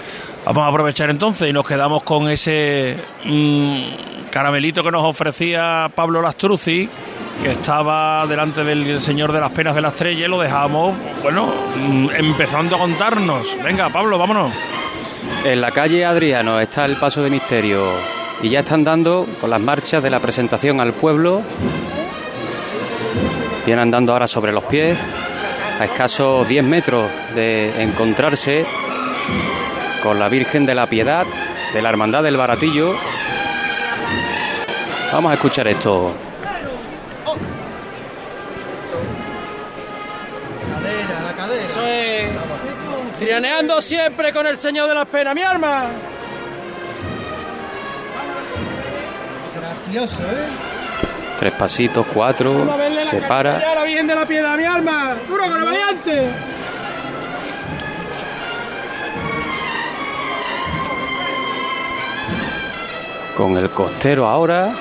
Vamos 0.45 0.63
a 0.63 0.67
aprovechar 0.67 1.09
entonces 1.09 1.49
y 1.49 1.53
nos 1.53 1.67
quedamos 1.67 2.01
con 2.03 2.29
ese 2.29 2.95
mm, 3.25 4.29
caramelito 4.31 4.81
que 4.81 4.91
nos 4.91 5.03
ofrecía 5.03 5.91
Pablo 5.93 6.21
Lastruzzi, 6.21 6.87
que 7.43 7.51
estaba 7.51 8.25
delante 8.27 8.63
del 8.63 9.01
Señor 9.01 9.33
de 9.33 9.41
las 9.41 9.51
Penas 9.51 9.75
de 9.75 9.81
la 9.81 9.89
Estrella 9.89 10.25
y 10.25 10.29
lo 10.29 10.39
dejamos, 10.39 10.95
bueno, 11.21 11.47
mm, 11.75 12.09
empezando 12.17 12.77
a 12.77 12.79
contarnos. 12.79 13.57
Venga, 13.61 13.89
Pablo, 13.89 14.17
vámonos. 14.17 14.53
En 15.45 15.61
la 15.61 15.71
calle 15.71 16.03
Adriano 16.03 16.59
está 16.59 16.83
el 16.83 16.97
paso 16.97 17.23
de 17.23 17.29
misterio 17.29 17.93
y 18.41 18.49
ya 18.49 18.59
están 18.59 18.83
dando 18.83 19.25
con 19.39 19.49
las 19.49 19.61
marchas 19.61 20.03
de 20.03 20.09
la 20.09 20.19
presentación 20.19 20.81
al 20.81 20.93
pueblo. 20.93 21.41
Vienen 23.65 23.83
andando 23.83 24.11
ahora 24.11 24.27
sobre 24.27 24.51
los 24.51 24.65
pies, 24.65 24.97
a 25.79 25.85
escasos 25.85 26.47
10 26.47 26.63
metros 26.65 27.09
de 27.35 27.81
encontrarse 27.81 28.65
con 30.03 30.19
la 30.19 30.27
Virgen 30.27 30.65
de 30.65 30.75
la 30.75 30.87
Piedad 30.87 31.25
de 31.73 31.81
la 31.81 31.89
Hermandad 31.89 32.23
del 32.23 32.35
Baratillo. 32.35 32.93
Vamos 35.13 35.31
a 35.31 35.35
escuchar 35.35 35.69
esto. 35.69 36.28
Trianeando 43.19 43.81
siempre 43.81 44.31
con 44.33 44.47
el 44.47 44.57
Señor 44.57 44.87
de 44.87 44.95
las 44.95 45.05
Penas, 45.07 45.35
mi 45.35 45.41
arma. 45.41 45.87
Gracioso, 49.55 50.21
¿eh? 50.21 50.47
Tres 51.37 51.53
pasitos, 51.53 52.05
cuatro, 52.13 52.67
se 53.09 53.21
para. 53.21 53.57
a 53.57 53.75
la 53.75 53.83
Virgen 53.83 54.07
de 54.07 54.15
la 54.15 54.25
Piedad, 54.25 54.57
mi 54.57 54.63
arma. 54.63 55.15
Duro 55.27 55.43
con 55.43 55.57
el 55.57 55.63
valiente. 55.63 56.31
con 63.39 63.55
el 63.55 63.69
costero 63.69 64.27
ahora. 64.27 64.75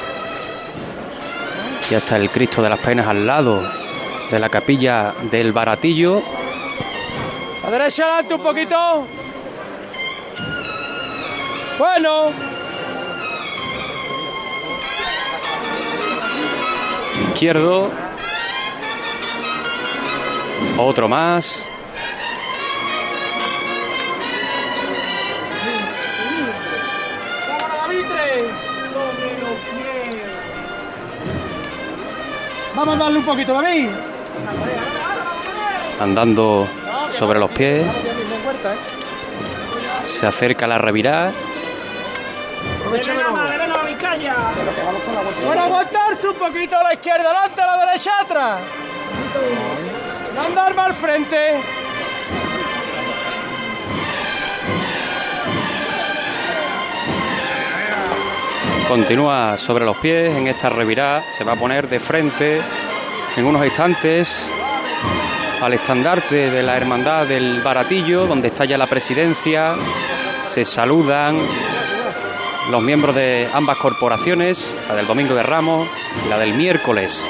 Ya 1.89 1.99
está 1.99 2.16
el 2.16 2.28
Cristo 2.28 2.61
de 2.61 2.68
las 2.68 2.80
Penas 2.80 3.07
al 3.07 3.24
lado 3.24 3.62
de 4.32 4.41
la 4.41 4.49
capilla 4.49 5.14
del 5.30 5.53
Baratillo. 5.53 6.20
A 7.65 7.71
derecha 7.71 8.05
adelante 8.05 8.35
un 8.35 8.43
poquito. 8.43 9.07
Bueno. 11.79 12.31
Izquierdo. 17.33 17.91
Otro 20.79 21.09
más. 21.09 21.65
Vamos 32.75 32.95
a 32.95 32.99
darle 32.99 33.19
un 33.19 33.25
poquito, 33.25 33.53
David. 33.53 33.89
Andando 36.01 36.69
sobre 37.19 37.41
los 37.41 37.51
pies. 37.51 37.85
¿eh? 37.85 37.91
Se 40.05 40.27
acerca 40.27 40.69
la 40.69 40.79
revirada. 40.79 41.33
Bueno, 45.45 45.62
aguantarse 45.62 46.29
un 46.29 46.37
poquito 46.37 46.79
a 46.79 46.85
la 46.85 46.95
izquierda, 46.95 47.31
adelante, 47.31 47.61
a 47.61 47.66
la 47.66 47.87
derecha, 47.87 48.21
atrás. 48.21 48.61
No 50.35 50.43
andar 50.43 50.75
más 50.77 50.87
al 50.87 50.95
frente. 50.95 51.61
Continúa 58.87 59.59
sobre 59.59 59.85
los 59.85 59.97
pies 59.99 60.35
en 60.37 60.47
esta 60.47 60.71
revirada. 60.71 61.25
Se 61.37 61.43
va 61.43 61.53
a 61.53 61.57
poner 61.57 61.89
de 61.89 61.99
frente 61.99 62.61
en 63.37 63.45
unos 63.45 63.64
instantes 63.64 64.49
al 65.61 65.75
estandarte 65.75 66.51
de 66.51 66.63
la 66.63 66.77
Hermandad 66.77 67.27
del 67.27 67.61
Baratillo, 67.63 68.27
donde 68.27 68.49
está 68.49 68.65
ya 68.65 68.79
la 68.79 68.87
presidencia. 68.87 69.75
Se 70.45 70.65
saludan 70.65 71.39
los 72.71 72.83
miembros 72.83 73.15
de 73.15 73.49
ambas 73.53 73.77
corporaciones, 73.79 74.75
la 74.89 74.95
del 74.95 75.07
Domingo 75.07 75.35
de 75.35 75.43
Ramos 75.43 75.89
y 76.25 76.29
la 76.29 76.39
del 76.39 76.55
miércoles. 76.55 77.27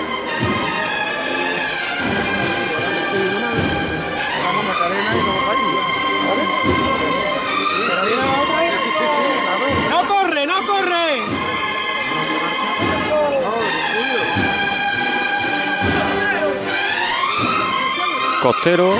Costero 18.42 18.94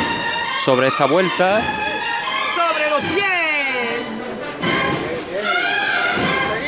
sobre 0.65 0.89
esta 0.89 1.07
vuelta. 1.07 1.61
Sobre 2.57 2.91
los 2.91 3.01
pies. 3.15 3.25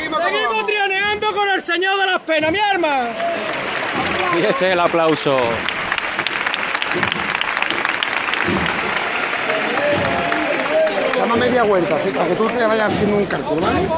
Seguimos 0.09 0.65
trianeando 0.65 1.31
con 1.33 1.49
el 1.49 1.61
Señor 1.61 1.99
de 1.99 2.05
las 2.05 2.21
Penas, 2.21 2.51
mi 2.51 2.59
arma. 2.59 3.09
Y 4.37 4.45
este 4.45 4.67
es 4.67 4.71
el 4.71 4.79
aplauso. 4.79 5.37
Dame 11.17 11.35
media 11.35 11.63
vuelta, 11.63 11.95
así, 11.95 12.09
para 12.11 12.27
que 12.29 12.35
tú 12.35 12.47
te 12.47 12.65
vayas 12.65 12.93
haciendo 12.93 13.17
un 13.17 13.25
cálculo, 13.25 13.61
¿vale? 13.61 13.89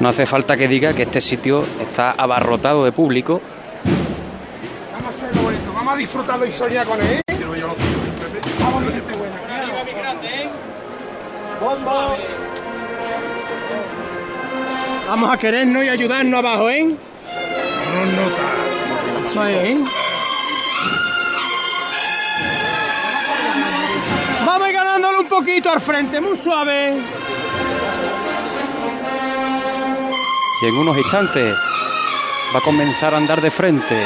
No 0.00 0.08
hace 0.10 0.26
falta 0.26 0.56
que 0.58 0.68
diga 0.68 0.92
que 0.92 1.04
este 1.04 1.22
sitio 1.22 1.64
está 1.80 2.10
abarrotado 2.10 2.84
de 2.84 2.92
público. 2.92 3.40
Vamos 4.92 5.06
a 5.06 5.08
hacerlo 5.08 5.42
bonito, 5.42 5.72
vamos 5.74 5.94
a 5.94 5.96
disfrutarlo 5.96 6.44
y 6.44 6.52
soñar 6.52 6.86
con 6.86 7.00
él. 7.00 7.22
Vamos, 15.08 15.30
gente 15.30 15.30
a 15.30 15.36
querernos 15.38 15.84
y 15.84 15.88
ayudarnos 15.88 16.38
abajo, 16.38 16.68
¿eh? 16.70 16.96
Es, 19.30 19.36
¿eh? 19.36 19.78
Vamos 24.44 24.62
a 24.62 24.68
ir 24.68 24.74
ganándole 24.74 25.18
un 25.18 25.28
poquito 25.28 25.70
al 25.70 25.80
frente, 25.80 26.20
muy 26.20 26.36
suave. 26.36 26.96
Y 30.62 30.66
en 30.66 30.74
unos 30.76 30.96
instantes 30.96 31.54
va 32.54 32.58
a 32.58 32.62
comenzar 32.62 33.14
a 33.14 33.16
andar 33.16 33.40
de 33.40 33.50
frente. 33.50 33.96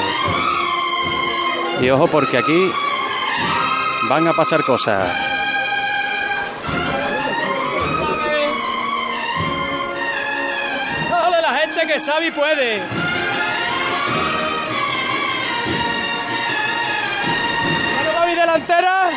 Y 1.81 1.91
ojo 1.91 2.07
porque 2.07 2.39
aquí 2.39 2.73
van 4.07 4.29
a 4.29 4.33
pasar 4.33 4.63
cosas. 4.65 5.07
Dale 11.11 11.43
la 11.43 11.55
gente 11.55 11.87
que 11.87 12.01
sabe 12.01 12.27
y 12.29 12.31
puede. 12.31 12.83
Bueno, 17.95 18.21
Gaby 18.21 18.35
delantera. 18.35 19.11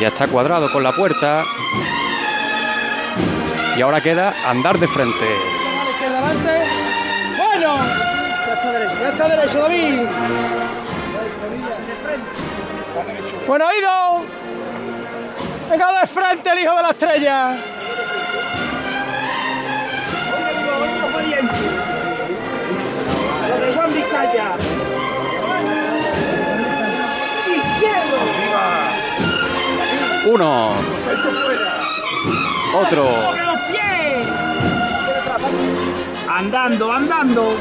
Ya 0.00 0.08
está 0.08 0.28
cuadrado 0.28 0.70
con 0.72 0.82
la 0.82 0.92
puerta. 0.92 1.44
Y 3.76 3.82
ahora 3.82 4.00
queda 4.00 4.34
andar 4.46 4.78
de 4.78 4.88
frente. 4.88 5.26
Bueno. 7.36 7.76
Ya 8.46 8.54
está 8.54 8.72
derecho, 8.72 9.00
ya 9.00 9.08
está 9.08 9.28
derecho, 9.28 9.58
David. 9.60 10.00
Bueno, 13.46 13.64
ido. 13.78 14.24
Venga 15.70 16.00
de 16.00 16.06
frente 16.06 16.50
el 16.50 16.58
hijo 16.58 16.76
de 16.76 16.82
la 16.82 16.90
estrella. 16.90 17.56
Lo 23.48 23.56
de 23.66 23.72
Juan 23.74 23.94
Vizcaya. 23.94 24.56
Izquierdo. 27.46 28.18
Uno. 30.26 30.72
Eso 31.12 31.30
fuera. 31.30 31.80
Otro. 32.74 33.04
¡Mueve 33.04 33.44
los 33.44 33.60
pies! 33.62 34.28
Andando, 36.28 36.92
andando. 36.92 37.56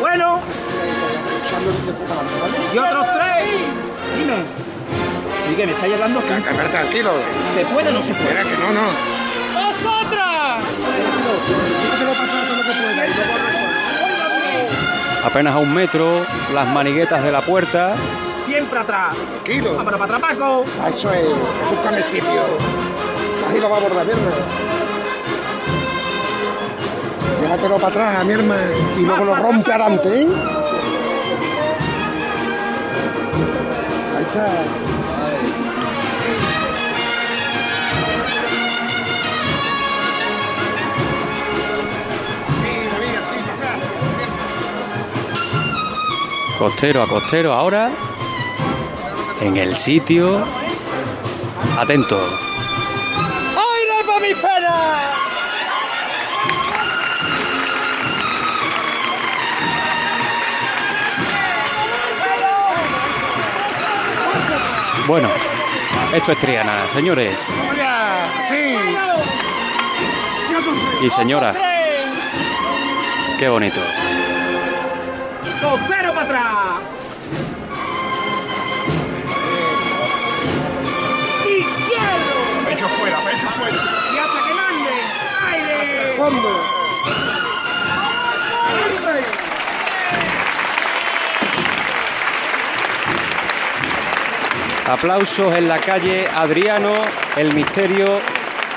Bueno. 0.00 0.40
Y 2.74 2.78
otros 2.78 3.06
tres. 3.14 3.48
Dime. 4.16 4.44
Dime, 5.48 5.66
me 5.66 5.72
estáis 5.72 5.94
hablando. 5.94 6.20
tranquilo. 6.20 7.10
¿Se 7.54 7.64
puede 7.66 7.88
o 7.88 7.92
no 7.92 8.02
se 8.02 8.14
puede? 8.14 8.28
Espera, 8.28 8.42
que 8.44 8.56
no, 8.58 8.72
no. 8.72 9.66
¡Vosotras! 9.66 10.64
Apenas 15.24 15.54
a 15.54 15.58
un 15.58 15.74
metro, 15.74 16.24
las 16.54 16.66
maniguetas 16.68 17.22
de 17.22 17.32
la 17.32 17.40
puerta. 17.40 17.94
Siempre 18.46 18.78
atrás. 18.78 19.14
Tranquilo. 19.44 19.74
Vámonos 19.76 20.00
para 20.00 20.16
atrás, 20.16 20.34
Paco. 20.36 20.64
Ah, 20.82 20.88
Eso 20.88 21.12
es. 21.12 21.26
Búscame 21.70 22.02
sitio. 22.02 22.42
Ahí 23.50 23.60
lo 23.60 23.68
va 23.68 23.76
a 23.76 23.80
abordar, 23.80 24.08
hermano. 24.08 24.77
Llévatelo 27.40 27.76
para 27.76 27.88
atrás, 27.88 28.24
mi 28.24 28.32
hermano. 28.32 28.62
Y 28.98 29.02
luego 29.02 29.24
lo 29.24 29.34
rompe 29.36 29.72
adelante, 29.72 30.22
¿eh? 30.22 30.26
Ahí 34.16 34.24
está. 34.24 34.46
Sí, 42.58 42.72
David, 42.92 43.18
sí, 43.22 43.34
gracias. 43.60 43.90
Costero 46.58 47.02
a 47.02 47.06
costero 47.06 47.52
ahora. 47.52 47.90
En 49.40 49.56
el 49.56 49.76
sitio. 49.76 50.44
Atento. 51.78 52.18
¡Aire 53.56 54.04
para 54.04 54.20
mis 54.20 54.36
penas! 54.36 55.17
Bueno, 65.08 65.30
esto 66.12 66.32
es 66.32 66.38
Triana, 66.38 66.86
señores 66.92 67.40
y 71.00 71.08
señoras. 71.08 71.56
Qué 73.38 73.48
bonito. 73.48 73.80
¡Costero 75.62 76.12
para 76.12 76.26
atrás! 76.26 76.44
¡Izquierdo! 81.46 82.66
Pecho 82.66 82.88
fuera, 82.88 83.16
pecho 83.20 83.48
fuera. 83.56 83.76
¡Y 84.12 84.18
hasta 84.18 84.46
que 84.46 84.54
mande! 84.54 84.92
¡Aire! 85.54 86.12
Fondo. 86.18 86.77
Aplausos 94.88 95.54
en 95.54 95.68
la 95.68 95.78
calle 95.78 96.24
Adriano, 96.34 96.92
el 97.36 97.52
misterio 97.52 98.20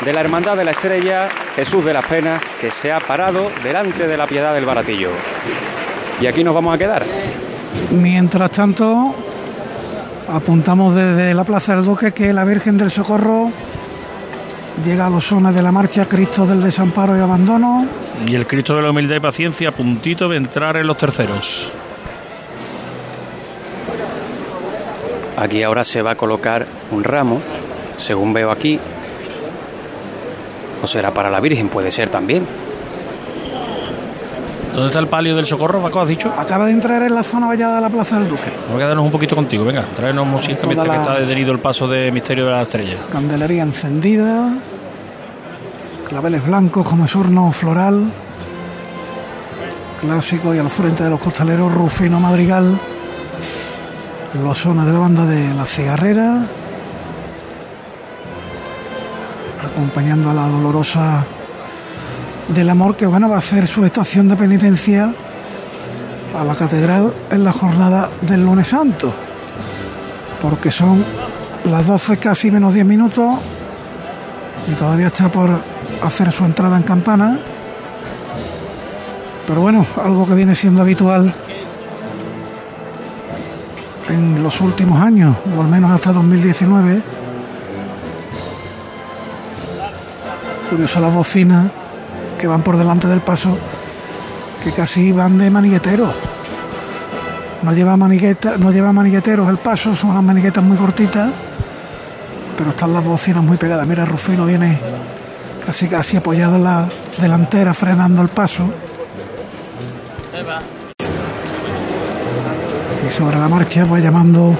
de 0.03 0.11
la 0.11 0.19
Hermandad 0.19 0.57
de 0.57 0.65
la 0.65 0.71
Estrella, 0.71 1.29
Jesús 1.55 1.85
de 1.85 1.93
las 1.93 2.03
Penas, 2.05 2.41
que 2.59 2.69
se 2.69 2.91
ha 2.91 2.99
parado 2.99 3.49
delante 3.63 4.05
de 4.07 4.17
la 4.17 4.27
Piedad 4.27 4.53
del 4.53 4.65
Baratillo. 4.65 5.09
Y 6.19 6.27
aquí 6.27 6.43
nos 6.43 6.53
vamos 6.53 6.75
a 6.75 6.77
quedar. 6.77 7.05
Mientras 7.91 8.51
tanto, 8.51 9.15
apuntamos 10.29 10.95
desde 10.95 11.33
la 11.33 11.45
Plaza 11.45 11.77
del 11.77 11.85
Duque 11.85 12.11
que 12.11 12.33
la 12.33 12.43
Virgen 12.43 12.77
del 12.77 12.91
Socorro 12.91 13.49
llega 14.85 15.05
a 15.05 15.09
los 15.09 15.25
zonas 15.25 15.55
de 15.55 15.61
la 15.61 15.71
marcha 15.71 16.07
Cristo 16.09 16.45
del 16.45 16.61
Desamparo 16.61 17.17
y 17.17 17.21
Abandono. 17.21 17.87
Y 18.27 18.35
el 18.35 18.45
Cristo 18.45 18.75
de 18.75 18.81
la 18.81 18.89
Humildad 18.89 19.15
y 19.15 19.19
Paciencia 19.21 19.69
a 19.69 19.71
puntito 19.71 20.27
de 20.27 20.35
entrar 20.35 20.75
en 20.75 20.87
los 20.87 20.97
terceros. 20.97 21.71
Aquí 25.41 25.63
ahora 25.63 25.83
se 25.83 26.03
va 26.03 26.11
a 26.11 26.15
colocar 26.15 26.67
un 26.91 27.03
ramo, 27.03 27.41
según 27.97 28.31
veo 28.31 28.51
aquí. 28.51 28.79
O 30.83 30.85
será 30.85 31.11
para 31.11 31.31
la 31.31 31.39
Virgen, 31.39 31.67
puede 31.67 31.89
ser 31.89 32.09
también. 32.09 32.45
¿Dónde 34.71 34.89
está 34.89 34.99
el 34.99 35.07
palio 35.07 35.35
del 35.35 35.47
socorro, 35.47 35.81
Paco? 35.81 35.99
¿Has 35.99 36.07
dicho? 36.07 36.31
Acaba 36.37 36.67
de 36.67 36.73
entrar 36.73 37.01
en 37.01 37.15
la 37.15 37.23
zona 37.23 37.47
vallada 37.47 37.77
de 37.77 37.81
la 37.81 37.89
Plaza 37.89 38.19
del 38.19 38.29
Duque. 38.29 38.51
Vamos 38.67 38.75
a 38.75 38.77
quedarnos 38.85 39.03
un 39.03 39.11
poquito 39.11 39.35
contigo, 39.35 39.65
venga, 39.65 39.83
tráenos 39.95 40.27
música 40.27 40.67
mientras 40.67 40.87
que 40.87 41.01
está 41.01 41.19
detenido 41.19 41.51
el 41.51 41.59
paso 41.59 41.87
de 41.87 42.11
Misterio 42.11 42.45
de 42.45 42.51
la 42.51 42.61
Estrella. 42.61 42.97
Candelería 43.11 43.63
encendida, 43.63 44.53
claveles 46.07 46.45
blancos 46.45 46.87
como 46.87 47.07
surno 47.07 47.51
floral, 47.51 48.11
clásico 50.01 50.53
y 50.53 50.59
al 50.59 50.69
frente 50.69 51.03
de 51.03 51.09
los 51.09 51.19
costaleros 51.19 51.73
Rufino 51.73 52.19
Madrigal, 52.19 52.79
los 54.33 54.57
zonas 54.57 54.85
de 54.85 54.93
la 54.93 54.99
banda 54.99 55.25
de 55.25 55.53
la 55.53 55.65
cigarrera, 55.65 56.45
acompañando 59.63 60.29
a 60.29 60.33
la 60.33 60.47
dolorosa 60.47 61.25
del 62.47 62.69
amor 62.69 62.95
que 62.95 63.05
bueno 63.05 63.29
va 63.29 63.35
a 63.35 63.39
hacer 63.39 63.67
su 63.67 63.85
estación 63.85 64.27
de 64.27 64.35
penitencia 64.35 65.13
a 66.35 66.43
la 66.43 66.55
catedral 66.55 67.13
en 67.29 67.43
la 67.43 67.51
jornada 67.51 68.09
del 68.21 68.43
lunes 68.43 68.67
santo 68.67 69.13
porque 70.41 70.71
son 70.71 71.05
las 71.65 71.85
12 71.85 72.17
casi 72.17 72.49
menos 72.49 72.73
10 72.73 72.85
minutos 72.85 73.39
y 74.67 74.73
todavía 74.73 75.07
está 75.07 75.29
por 75.29 75.51
hacer 76.03 76.31
su 76.31 76.45
entrada 76.45 76.77
en 76.77 76.83
campana. 76.83 77.39
Pero 79.47 79.61
bueno, 79.61 79.85
algo 80.03 80.25
que 80.25 80.33
viene 80.33 80.55
siendo 80.55 80.81
habitual 80.81 81.33
en 84.11 84.43
los 84.43 84.61
últimos 84.61 85.01
años, 85.01 85.35
o 85.57 85.61
al 85.61 85.67
menos 85.67 85.91
hasta 85.91 86.11
2019. 86.11 87.01
Curioso 90.69 90.99
las 90.99 91.13
bocinas 91.13 91.71
que 92.37 92.47
van 92.47 92.61
por 92.61 92.77
delante 92.77 93.07
del 93.07 93.21
paso, 93.21 93.57
que 94.63 94.71
casi 94.71 95.11
van 95.11 95.37
de 95.37 95.49
manigueteros. 95.49 96.13
No 97.63 97.73
lleva 97.73 97.95
manigueta, 97.97 98.57
no 98.57 98.71
lleva 98.71 98.91
manigueteros 98.91 99.47
el 99.49 99.57
paso, 99.57 99.95
son 99.95 100.11
unas 100.11 100.23
maniguetas 100.23 100.63
muy 100.63 100.77
cortitas, 100.77 101.31
pero 102.57 102.71
están 102.71 102.93
las 102.93 103.03
bocinas 103.03 103.43
muy 103.43 103.57
pegadas. 103.57 103.85
Mira, 103.85 104.05
Rufino 104.05 104.45
viene 104.45 104.79
casi 105.65 105.87
casi 105.87 106.17
apoyado 106.17 106.55
en 106.55 106.63
la 106.63 106.85
delantera, 107.19 107.73
frenando 107.73 108.21
el 108.21 108.29
paso. 108.29 108.71
Sobre 113.21 113.37
la 113.37 113.47
marcha 113.47 113.85
va 113.85 113.99
llamando. 113.99 114.57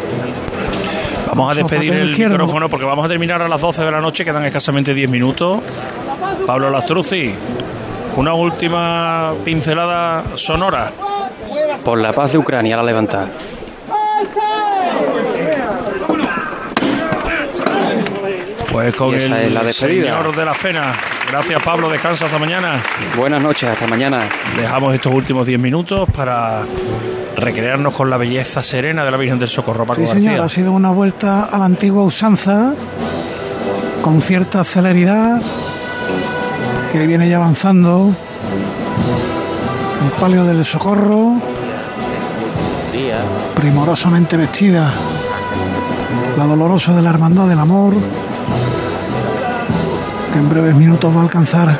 Vamos 1.28 1.52
a 1.52 1.56
despedir 1.56 1.94
el 1.94 2.12
izquierdo. 2.12 2.36
micrófono 2.36 2.70
porque 2.70 2.86
vamos 2.86 3.04
a 3.06 3.08
terminar 3.08 3.42
a 3.42 3.48
las 3.48 3.60
12 3.60 3.84
de 3.84 3.92
la 3.92 4.00
noche, 4.00 4.24
quedan 4.24 4.46
escasamente 4.46 4.94
10 4.94 5.10
minutos. 5.10 5.62
Pablo 6.46 6.70
Lastruzzi, 6.70 7.34
una 8.18 8.36
última 8.36 9.34
pincelada 9.44 10.24
sonora. 10.36 10.92
Por 11.84 12.00
la 12.00 12.14
paz 12.14 12.34
de 12.34 12.38
Ucrania, 12.38 12.78
la 12.78 12.84
levantar. 12.84 13.30
Pues 18.72 18.94
con 18.96 19.16
esa 19.16 19.42
el 19.42 19.48
es 19.48 19.52
la 19.52 19.64
despedida. 19.64 20.18
señor 20.18 20.36
de 20.36 20.46
las 20.46 20.58
penas. 20.60 20.96
Gracias 21.30 21.64
Pablo, 21.64 21.90
descansa 21.90 22.26
hasta 22.26 22.38
mañana. 22.38 22.80
Buenas 23.18 23.42
noches, 23.42 23.70
hasta 23.70 23.88
mañana. 23.88 24.30
Dejamos 24.56 24.94
estos 24.94 25.14
últimos 25.14 25.48
10 25.48 25.60
minutos 25.60 26.08
para 26.16 26.64
recrearnos 27.42 27.94
con 27.94 28.10
la 28.10 28.18
belleza 28.18 28.64
serena 28.64 29.04
de 29.04 29.12
la 29.12 29.18
Virgen 29.18 29.40
del 29.40 29.50
Socorro, 29.50 29.86
Paco 29.86 30.02
Sí, 30.02 30.08
García. 30.08 30.30
señor, 30.30 30.46
ha 30.46 30.50
sido 30.50 30.72
una 30.72 30.92
vuelta 30.92 31.46
a 31.46 31.58
la 31.58 31.66
antigua 31.66 32.04
usanza, 32.04 32.74
con 34.02 34.22
cierta 34.22 34.64
celeridad, 34.64 35.42
que 36.92 37.08
viene 37.08 37.28
ya 37.28 37.38
avanzando. 37.38 38.14
El 40.04 40.12
palio 40.20 40.44
del 40.46 40.64
socorro, 40.66 41.36
primorosamente 43.56 44.38
vestida, 44.38 44.92
la 46.38 46.46
dolorosa 46.46 46.94
de 46.94 47.02
la 47.02 47.10
hermandad 47.12 47.48
del 47.48 47.60
amor, 47.60 47.94
que 50.34 50.40
en 50.40 50.50
breves 50.50 50.76
minutos 50.76 51.16
va 51.16 51.20
a 51.20 51.24
alcanzar 51.24 51.78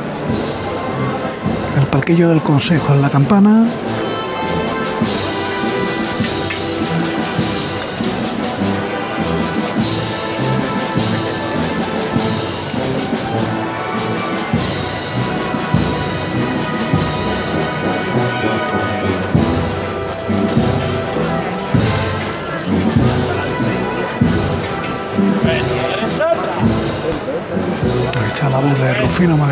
el 1.80 1.86
palquillo 1.88 2.30
del 2.30 2.42
consejo 2.42 2.94
en 2.94 3.02
la 3.02 3.10
campana. 3.10 3.66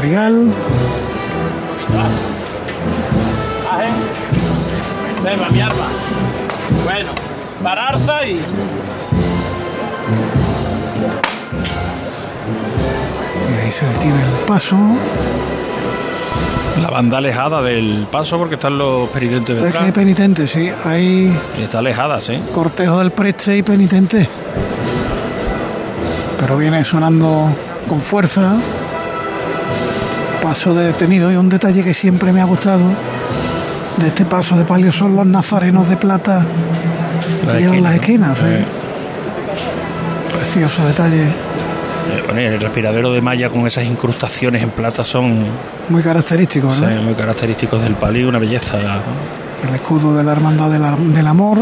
Madrigal. 0.09 0.51
Mi 5.51 5.61
arma. 5.61 5.87
Bueno, 6.83 7.09
pararse 7.63 8.29
y. 8.29 8.39
Y 13.49 13.53
ahí 13.65 13.71
se 13.71 13.85
detiene 13.85 14.19
el 14.21 14.45
paso. 14.47 14.75
La 16.81 16.89
banda 16.89 17.17
alejada 17.17 17.61
del 17.61 18.07
paso 18.11 18.37
porque 18.37 18.55
están 18.55 18.77
los 18.77 19.09
penitentes 19.09 19.55
Es 19.57 19.61
que 19.61 19.65
detrás. 19.67 19.83
hay 19.85 19.91
penitentes, 19.91 20.49
sí. 20.49 20.71
Hay 20.85 21.37
Y 21.57 21.61
está 21.63 21.79
alejada, 21.79 22.21
sí. 22.21 22.39
cortejo 22.53 22.99
del 22.99 23.11
preste 23.11 23.57
y 23.57 23.63
penitente. 23.63 24.27
Pero 26.39 26.57
viene 26.57 26.83
sonando 26.83 27.49
con 27.87 28.01
fuerza. 28.01 28.55
Paso 30.49 30.73
de 30.73 30.87
detenido 30.87 31.31
y 31.31 31.35
un 31.35 31.47
detalle 31.47 31.83
que 31.83 31.93
siempre 31.93 32.33
me 32.33 32.41
ha 32.41 32.45
gustado 32.45 32.81
de 33.97 34.07
este 34.07 34.25
paso 34.25 34.57
de 34.57 34.65
palio 34.65 34.91
son 34.91 35.15
los 35.15 35.23
nazarenos 35.27 35.87
de 35.87 35.95
plata 35.95 36.43
La 37.45 37.53
que 37.53 37.59
llevan 37.59 37.83
las 37.83 37.93
¿no? 37.93 38.01
esquinas. 38.01 38.39
Eh. 38.41 38.65
Precioso 40.35 40.87
detalle, 40.87 41.21
Eh, 41.25 42.23
bueno, 42.25 42.41
el 42.41 42.59
respiradero 42.59 43.13
de 43.13 43.21
malla 43.21 43.51
con 43.51 43.67
esas 43.67 43.83
incrustaciones 43.85 44.63
en 44.63 44.71
plata 44.71 45.03
son 45.03 45.45
muy 45.87 46.01
característico, 46.01 46.73
sí, 46.73 46.81
¿verdad? 46.81 47.03
muy 47.03 47.13
característicos 47.13 47.83
del 47.83 47.93
palio, 47.93 48.27
una 48.27 48.39
belleza. 48.39 48.79
El 49.67 49.75
escudo 49.75 50.15
de 50.17 50.23
la 50.23 50.31
Hermandad 50.31 50.71
del 50.71 51.27
Amor 51.27 51.59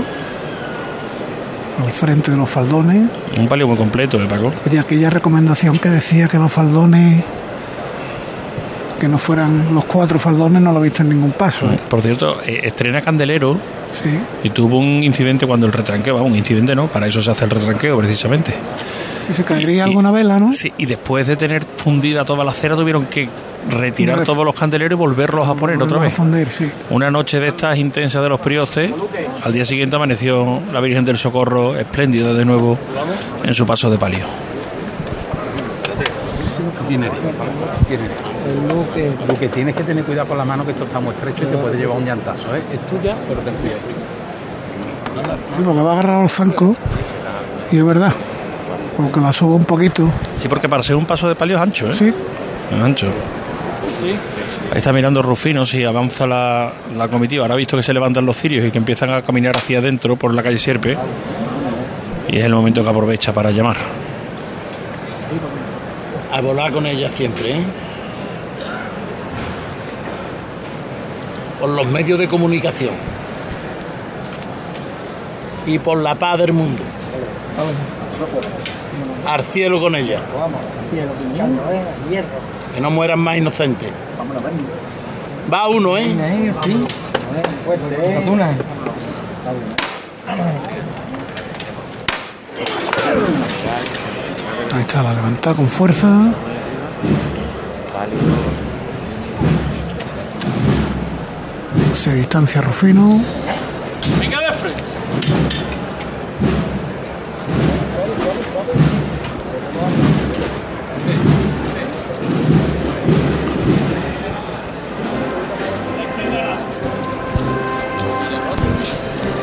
al 1.83 1.91
frente 1.91 2.31
de 2.31 2.37
los 2.37 2.49
faldones. 2.49 3.03
Un 3.37 3.49
palio 3.49 3.67
muy 3.67 3.75
completo, 3.75 4.17
¿eh, 4.23 4.27
Paco? 4.29 4.53
Oye, 4.65 4.79
aquella 4.79 5.09
recomendación 5.09 5.77
que 5.77 5.89
decía 5.89 6.29
que 6.29 6.39
los 6.39 6.53
faldones, 6.53 7.21
que 8.99 9.07
no 9.07 9.17
fueran 9.17 9.73
los 9.73 9.85
cuatro 9.85 10.19
faldones, 10.19 10.61
no 10.61 10.71
lo 10.73 10.79
he 10.79 10.83
visto 10.83 11.03
en 11.03 11.09
ningún 11.09 11.31
paso. 11.31 11.71
¿eh? 11.71 11.77
Por 11.89 12.01
cierto, 12.01 12.37
eh, 12.45 12.61
estrena 12.63 13.01
Candelero 13.01 13.57
Sí. 14.03 14.09
y 14.43 14.49
tuvo 14.49 14.79
un 14.79 15.01
incidente 15.03 15.47
cuando 15.47 15.65
el 15.65 15.71
retranqueo, 15.73 16.15
vamos, 16.15 16.31
un 16.31 16.37
incidente 16.37 16.75
no, 16.75 16.87
para 16.87 17.07
eso 17.07 17.21
se 17.21 17.31
hace 17.31 17.45
el 17.45 17.51
retranqueo 17.51 17.97
precisamente. 17.97 18.53
Y 19.29 19.33
se 19.33 19.43
caería 19.43 19.85
alguna 19.85 20.11
vela, 20.11 20.39
¿no? 20.39 20.53
Sí, 20.53 20.71
y 20.77 20.85
después 20.85 21.25
de 21.27 21.35
tener 21.37 21.63
fundida 21.77 22.23
toda 22.25 22.43
la 22.43 22.51
cera 22.53 22.75
tuvieron 22.75 23.05
que 23.05 23.27
retirar 23.69 24.23
todos 24.23 24.45
los 24.45 24.55
candeleros 24.55 24.97
y 24.97 24.99
volverlos 24.99 25.47
a 25.47 25.53
poner 25.55 25.81
otra 25.81 25.97
a 25.99 26.01
vez. 26.03 26.13
fundir, 26.13 26.49
sí. 26.49 26.69
Una 26.89 27.11
noche 27.11 27.39
de 27.39 27.47
estas 27.49 27.77
intensas 27.77 28.21
de 28.23 28.29
los 28.29 28.39
priostes, 28.39 28.91
al 29.43 29.51
día 29.53 29.65
siguiente 29.65 29.95
amaneció 29.95 30.61
la 30.71 30.79
Virgen 30.79 31.03
del 31.05 31.17
Socorro 31.17 31.75
espléndida 31.77 32.33
de 32.33 32.45
nuevo 32.45 32.77
en 33.43 33.53
su 33.53 33.65
paso 33.65 33.89
de 33.89 33.97
palio. 33.97 34.25
Luque, 38.67 39.11
Luque, 39.27 39.49
tienes 39.49 39.75
que 39.75 39.83
tener 39.83 40.03
cuidado 40.03 40.27
con 40.29 40.37
la 40.37 40.45
mano 40.45 40.65
que 40.65 40.71
esto 40.71 40.85
está 40.85 40.99
muy 40.99 41.13
estrecho 41.13 41.43
y 41.43 41.47
te 41.47 41.57
puede 41.57 41.77
llevar 41.77 41.97
un 41.97 42.05
llantazo, 42.05 42.55
¿eh? 42.55 42.61
Es 42.73 42.79
tuya, 42.87 43.15
pero 43.27 43.41
ten 43.41 43.53
cuidado. 43.55 43.79
Sí, 45.57 45.63
porque 45.65 45.81
va 45.81 45.89
a 45.89 45.93
agarrar 45.93 46.21
los 46.21 46.31
zancos. 46.31 46.77
Y 47.71 47.77
es 47.77 47.85
verdad, 47.85 48.13
porque 48.95 49.19
la 49.19 49.33
subo 49.33 49.55
un 49.55 49.65
poquito. 49.65 50.09
Sí, 50.35 50.47
porque 50.47 50.69
para 50.69 50.83
ser 50.83 50.95
un 50.95 51.05
paso 51.05 51.27
de 51.27 51.35
palio 51.35 51.57
es 51.57 51.61
ancho, 51.61 51.89
¿eh? 51.91 51.95
Sí. 51.97 52.13
Es 52.75 52.81
ancho. 52.81 53.07
Ahí 54.71 54.79
está 54.79 54.91
mirando 54.91 55.21
Rufino 55.21 55.65
si 55.65 55.83
avanza 55.83 56.27
la, 56.27 56.71
la 56.95 57.07
comitiva. 57.07 57.43
Ahora 57.43 57.53
ha 57.53 57.57
visto 57.57 57.77
que 57.77 57.83
se 57.83 57.93
levantan 57.93 58.25
los 58.25 58.37
cirios 58.37 58.65
y 58.65 58.71
que 58.71 58.77
empiezan 58.77 59.13
a 59.13 59.21
caminar 59.21 59.55
hacia 59.55 59.79
adentro 59.79 60.17
por 60.17 60.33
la 60.33 60.43
calle 60.43 60.57
Sierpe. 60.57 60.97
Y 62.27 62.37
es 62.37 62.45
el 62.45 62.53
momento 62.53 62.83
que 62.83 62.89
aprovecha 62.89 63.31
para 63.31 63.51
llamar. 63.51 63.77
A 66.37 66.39
volar 66.39 66.71
con 66.71 66.85
ella 66.85 67.09
siempre, 67.09 67.57
¿eh? 67.57 67.63
Por 71.59 71.69
los 71.71 71.87
medios 71.87 72.19
de 72.19 72.27
comunicación. 72.27 72.93
Y 75.65 75.79
por 75.79 75.97
la 75.97 76.13
paz 76.13 76.37
del 76.37 76.53
mundo. 76.53 76.83
Al 79.25 79.43
cielo 79.43 79.79
con 79.79 79.95
ella. 79.95 80.19
Que 82.75 82.81
no 82.81 82.91
mueran 82.91 83.17
más 83.17 83.37
inocentes. 83.37 83.89
Va 85.51 85.67
uno, 85.69 85.97
¿eh? 85.97 86.05
Ahí 94.73 94.81
está 94.81 95.01
la 95.01 95.13
levantada 95.13 95.55
con 95.55 95.67
fuerza. 95.67 96.33
Se 101.95 102.13
distancia 102.13 102.61
Rufino. 102.61 103.19
Venga 104.19 104.39
de 104.39 104.53
frente. 104.53 104.83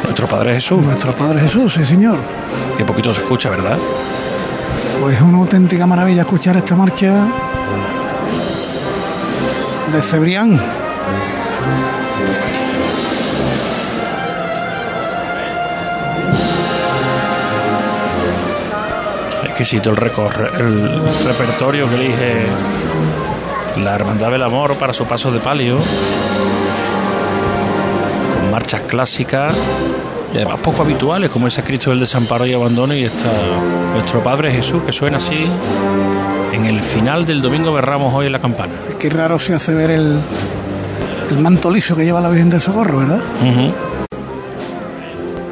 Nuestro 0.04 0.26
Padre 0.28 0.54
Jesús. 0.54 0.82
Nuestro 0.84 1.14
Padre 1.14 1.40
Jesús, 1.40 1.74
sí 1.74 1.84
señor. 1.84 2.18
Que 2.76 2.84
poquito 2.84 3.12
se 3.12 3.22
escucha, 3.22 3.50
¿verdad? 3.50 3.78
Pues 5.04 5.16
es 5.16 5.22
una 5.22 5.36
auténtica 5.36 5.86
maravilla 5.86 6.22
escuchar 6.22 6.56
esta 6.56 6.74
marcha 6.74 7.26
de 9.92 10.00
Cebrián. 10.00 10.58
Exquisito 19.44 19.90
el, 19.90 19.96
recorre, 19.96 20.48
el 20.58 21.02
repertorio 21.26 21.86
que 21.90 21.96
elige 21.96 22.46
la 23.76 23.96
Hermandad 23.96 24.30
del 24.30 24.42
Amor 24.42 24.76
para 24.78 24.94
su 24.94 25.04
paso 25.04 25.30
de 25.30 25.40
palio. 25.40 25.76
Con 28.40 28.50
marchas 28.50 28.80
clásicas 28.84 29.54
y 30.34 30.36
además 30.36 30.58
poco 30.60 30.82
habituales, 30.82 31.30
como 31.30 31.46
ese 31.46 31.62
Cristo 31.62 31.90
del 31.90 32.00
Desamparo 32.00 32.44
y 32.44 32.52
Abandono 32.52 32.92
y 32.92 33.04
está 33.04 33.30
nuestro 33.92 34.20
Padre 34.22 34.50
Jesús, 34.50 34.82
que 34.82 34.92
suena 34.92 35.18
así 35.18 35.46
en 36.52 36.66
el 36.66 36.82
final 36.82 37.24
del 37.24 37.40
Domingo 37.40 37.74
de 37.76 37.80
Ramos 37.80 38.12
hoy 38.12 38.26
en 38.26 38.32
la 38.32 38.40
campana. 38.40 38.72
Qué 38.98 39.08
raro 39.10 39.38
se 39.38 39.54
hace 39.54 39.74
ver 39.74 39.90
el, 39.90 40.18
el 41.30 41.38
manto 41.38 41.70
liso 41.70 41.94
que 41.94 42.04
lleva 42.04 42.20
la 42.20 42.28
Virgen 42.28 42.50
del 42.50 42.60
Socorro, 42.60 42.98
¿verdad? 42.98 43.20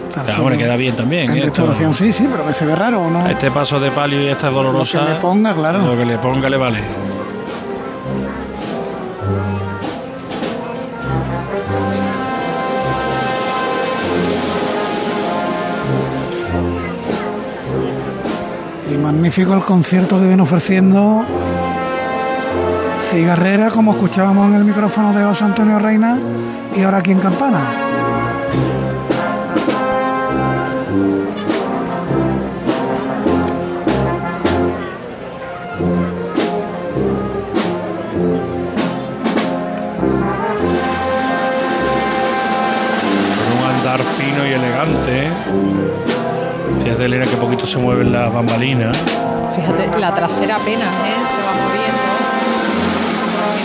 Está 0.08 0.36
Ah, 0.36 0.40
bueno, 0.40 0.58
queda 0.58 0.76
bien 0.76 0.96
también. 0.96 1.30
En 1.30 1.38
¿eh? 1.38 1.42
Restauración 1.42 1.94
sí, 1.94 2.12
sí, 2.12 2.28
pero 2.30 2.44
que 2.46 2.52
se 2.52 2.66
ve 2.66 2.74
raro, 2.74 3.02
¿o 3.02 3.10
¿no? 3.10 3.26
Este 3.28 3.50
paso 3.52 3.78
de 3.78 3.90
palio 3.92 4.20
y 4.20 4.26
esta 4.26 4.50
dolorosa. 4.50 5.00
Lo 5.00 5.06
que 5.06 5.12
le 5.14 5.20
ponga, 5.20 5.54
claro. 5.54 5.82
Lo 5.82 5.96
que 5.96 6.04
le 6.04 6.18
ponga 6.18 6.50
le 6.50 6.56
vale. 6.56 6.80
Magnífico 19.12 19.52
el 19.54 19.60
concierto 19.60 20.18
que 20.18 20.26
viene 20.26 20.42
ofreciendo 20.42 21.24
Cigarrera, 23.10 23.68
como 23.68 23.92
escuchábamos 23.92 24.48
en 24.48 24.54
el 24.54 24.64
micrófono 24.64 25.12
de 25.12 25.22
José 25.22 25.44
Antonio 25.44 25.78
Reina, 25.78 26.18
y 26.74 26.82
ahora 26.82 26.98
aquí 26.98 27.12
en 27.12 27.18
Campana. 27.18 27.60
Un 43.52 43.70
andar 43.76 44.00
fino 44.16 44.46
y 44.46 44.52
elegante. 44.52 45.81
Que 47.02 47.36
poquito 47.36 47.66
se 47.66 47.78
mueven 47.78 48.12
las 48.12 48.32
bambalinas. 48.32 48.96
Fíjate, 49.56 49.98
la 49.98 50.14
trasera 50.14 50.54
apenas 50.54 50.86
¿eh? 50.86 51.18
se 51.26 51.42
va 51.42 51.52
moviendo. 51.66 51.98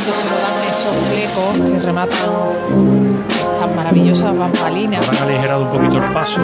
Se 0.01 0.29
lo 0.31 0.37
dan 0.41 0.57
esos 0.71 0.95
flecos 1.07 1.53
que 1.71 1.85
rematan 1.85 2.31
estas 3.53 3.75
maravillosas 3.75 4.35
bambalinas. 4.35 5.07
Han 5.07 5.17
aligerado 5.29 5.61
un 5.65 5.69
poquito 5.69 5.97
el 6.03 6.11
paso. 6.13 6.41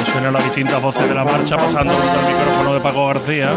Y 0.00 0.10
suenan 0.12 0.32
las 0.32 0.44
distintas 0.44 0.80
voces 0.80 1.08
de 1.08 1.14
la 1.16 1.24
marcha 1.24 1.56
pasando 1.56 1.92
por 1.92 2.04
el 2.04 2.34
micrófono 2.36 2.74
de 2.74 2.80
Paco 2.80 3.08
García. 3.08 3.50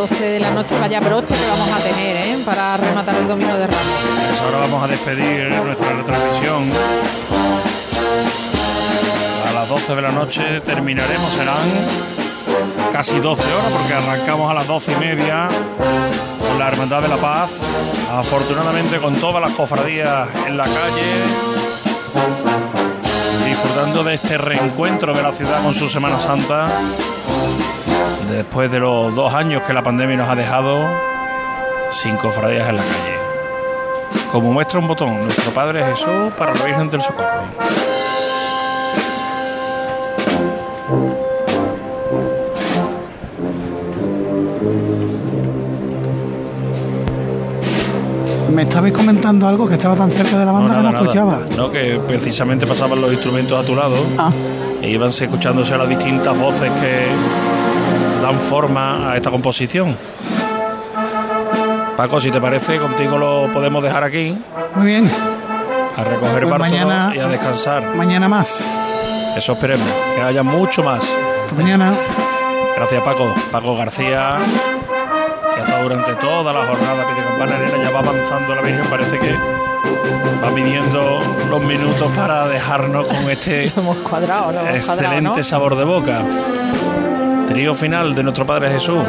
12 0.00 0.30
de 0.30 0.40
la 0.40 0.50
noche 0.50 0.78
vaya 0.78 0.98
broche 0.98 1.34
que 1.34 1.46
vamos 1.46 1.68
a 1.68 1.78
tener 1.82 2.16
¿eh? 2.16 2.38
para 2.42 2.74
rematar 2.78 3.16
el 3.16 3.28
domingo 3.28 3.52
de 3.52 3.66
Ramos. 3.66 3.84
Pues 4.28 4.40
ahora 4.40 4.58
vamos 4.60 4.82
a 4.82 4.86
despedir 4.86 5.50
nuestra 5.50 5.92
retransmisión. 5.92 6.70
A 9.46 9.52
las 9.52 9.68
12 9.68 9.94
de 9.94 10.00
la 10.00 10.10
noche 10.10 10.60
terminaremos, 10.62 11.30
serán 11.32 11.68
casi 12.90 13.20
12 13.20 13.42
horas 13.52 13.72
porque 13.72 13.92
arrancamos 13.92 14.50
a 14.50 14.54
las 14.54 14.66
12 14.66 14.90
y 14.90 14.96
media 14.96 15.50
con 16.48 16.58
la 16.58 16.68
Hermandad 16.68 17.02
de 17.02 17.08
la 17.08 17.18
Paz, 17.18 17.50
afortunadamente 18.10 19.00
con 19.00 19.16
todas 19.16 19.42
las 19.42 19.52
cofradías 19.52 20.30
en 20.46 20.56
la 20.56 20.64
calle, 20.64 21.12
disfrutando 23.44 24.02
de 24.02 24.14
este 24.14 24.38
reencuentro 24.38 25.12
de 25.12 25.22
la 25.22 25.32
ciudad 25.32 25.62
con 25.62 25.74
su 25.74 25.90
Semana 25.90 26.18
Santa, 26.18 26.68
después 28.30 28.70
de 28.70 28.80
los 28.80 29.14
dos 29.14 29.34
años 29.34 29.62
que 29.62 29.72
la 29.72 29.82
pandemia 29.82 30.16
nos 30.16 30.28
ha 30.28 30.34
dejado 30.34 30.80
sin 31.90 32.16
cofradías 32.16 32.68
en 32.68 32.76
la 32.76 32.82
calle. 32.82 33.18
Como 34.32 34.52
muestra 34.52 34.78
un 34.78 34.86
botón, 34.86 35.22
nuestro 35.24 35.52
Padre 35.52 35.84
Jesús 35.84 36.32
para 36.38 36.54
la 36.54 36.64
Virgen 36.64 36.88
del 36.90 37.02
Socorro. 37.02 37.42
Me 48.52 48.62
estabais 48.62 48.92
comentando 48.92 49.48
algo 49.48 49.66
que 49.66 49.74
estaba 49.74 49.96
tan 49.96 50.10
cerca 50.10 50.38
de 50.38 50.44
la 50.44 50.52
banda 50.52 50.76
que 50.76 50.82
no 50.82 50.90
nada. 50.90 51.00
escuchaba. 51.00 51.38
No, 51.56 51.70
que 51.70 52.00
precisamente 52.06 52.66
pasaban 52.66 53.00
los 53.00 53.12
instrumentos 53.12 53.58
a 53.58 53.66
tu 53.66 53.74
lado 53.74 53.96
e 54.82 54.90
iban 54.90 55.08
escuchándose 55.08 55.76
las 55.76 55.88
distintas 55.88 56.38
voces 56.38 56.70
que 56.72 57.49
dan 58.22 58.38
forma 58.40 59.10
a 59.10 59.16
esta 59.16 59.30
composición. 59.30 59.96
Paco, 61.96 62.20
si 62.20 62.30
te 62.30 62.40
parece, 62.40 62.78
contigo 62.78 63.18
lo 63.18 63.50
podemos 63.52 63.82
dejar 63.82 64.04
aquí, 64.04 64.36
Muy 64.74 64.86
bien, 64.86 65.10
a 65.96 66.04
recoger 66.04 66.46
Pues 66.48 66.58
mañana- 66.60 67.12
y 67.14 67.18
a 67.18 67.26
descansar. 67.28 67.94
mañana 67.94 68.28
más. 68.28 68.64
Eso 69.36 69.52
esperemos, 69.52 69.86
que 70.14 70.22
haya 70.22 70.42
mucho 70.42 70.82
más. 70.82 71.00
Hasta 71.02 71.54
mañana. 71.54 71.92
Gracias, 72.76 73.02
Paco. 73.02 73.34
Paco 73.52 73.76
García, 73.76 74.38
que 75.54 75.60
ha 75.60 75.64
estado 75.64 75.82
durante 75.82 76.14
toda 76.14 76.52
la 76.52 76.64
jornada 76.66 77.04
pide 77.06 77.26
campana 77.26 77.56
arena, 77.56 77.84
ya 77.84 77.90
va 77.90 77.98
avanzando 78.00 78.54
la 78.54 78.62
Virgen, 78.62 78.86
parece 78.88 79.18
que 79.18 79.34
va 80.42 80.50
midiendo 80.50 81.20
los 81.50 81.62
minutos 81.62 82.10
para 82.16 82.48
dejarnos 82.48 83.06
con 83.06 83.30
este 83.30 83.70
cuadrado, 84.02 84.44
cuadrado, 84.44 84.68
excelente 84.74 85.20
¿no? 85.38 85.44
sabor 85.44 85.76
de 85.76 85.84
boca. 85.84 86.22
Trío 87.50 87.74
final 87.74 88.14
de 88.14 88.22
nuestro 88.22 88.46
Padre 88.46 88.70
Jesús. 88.70 89.02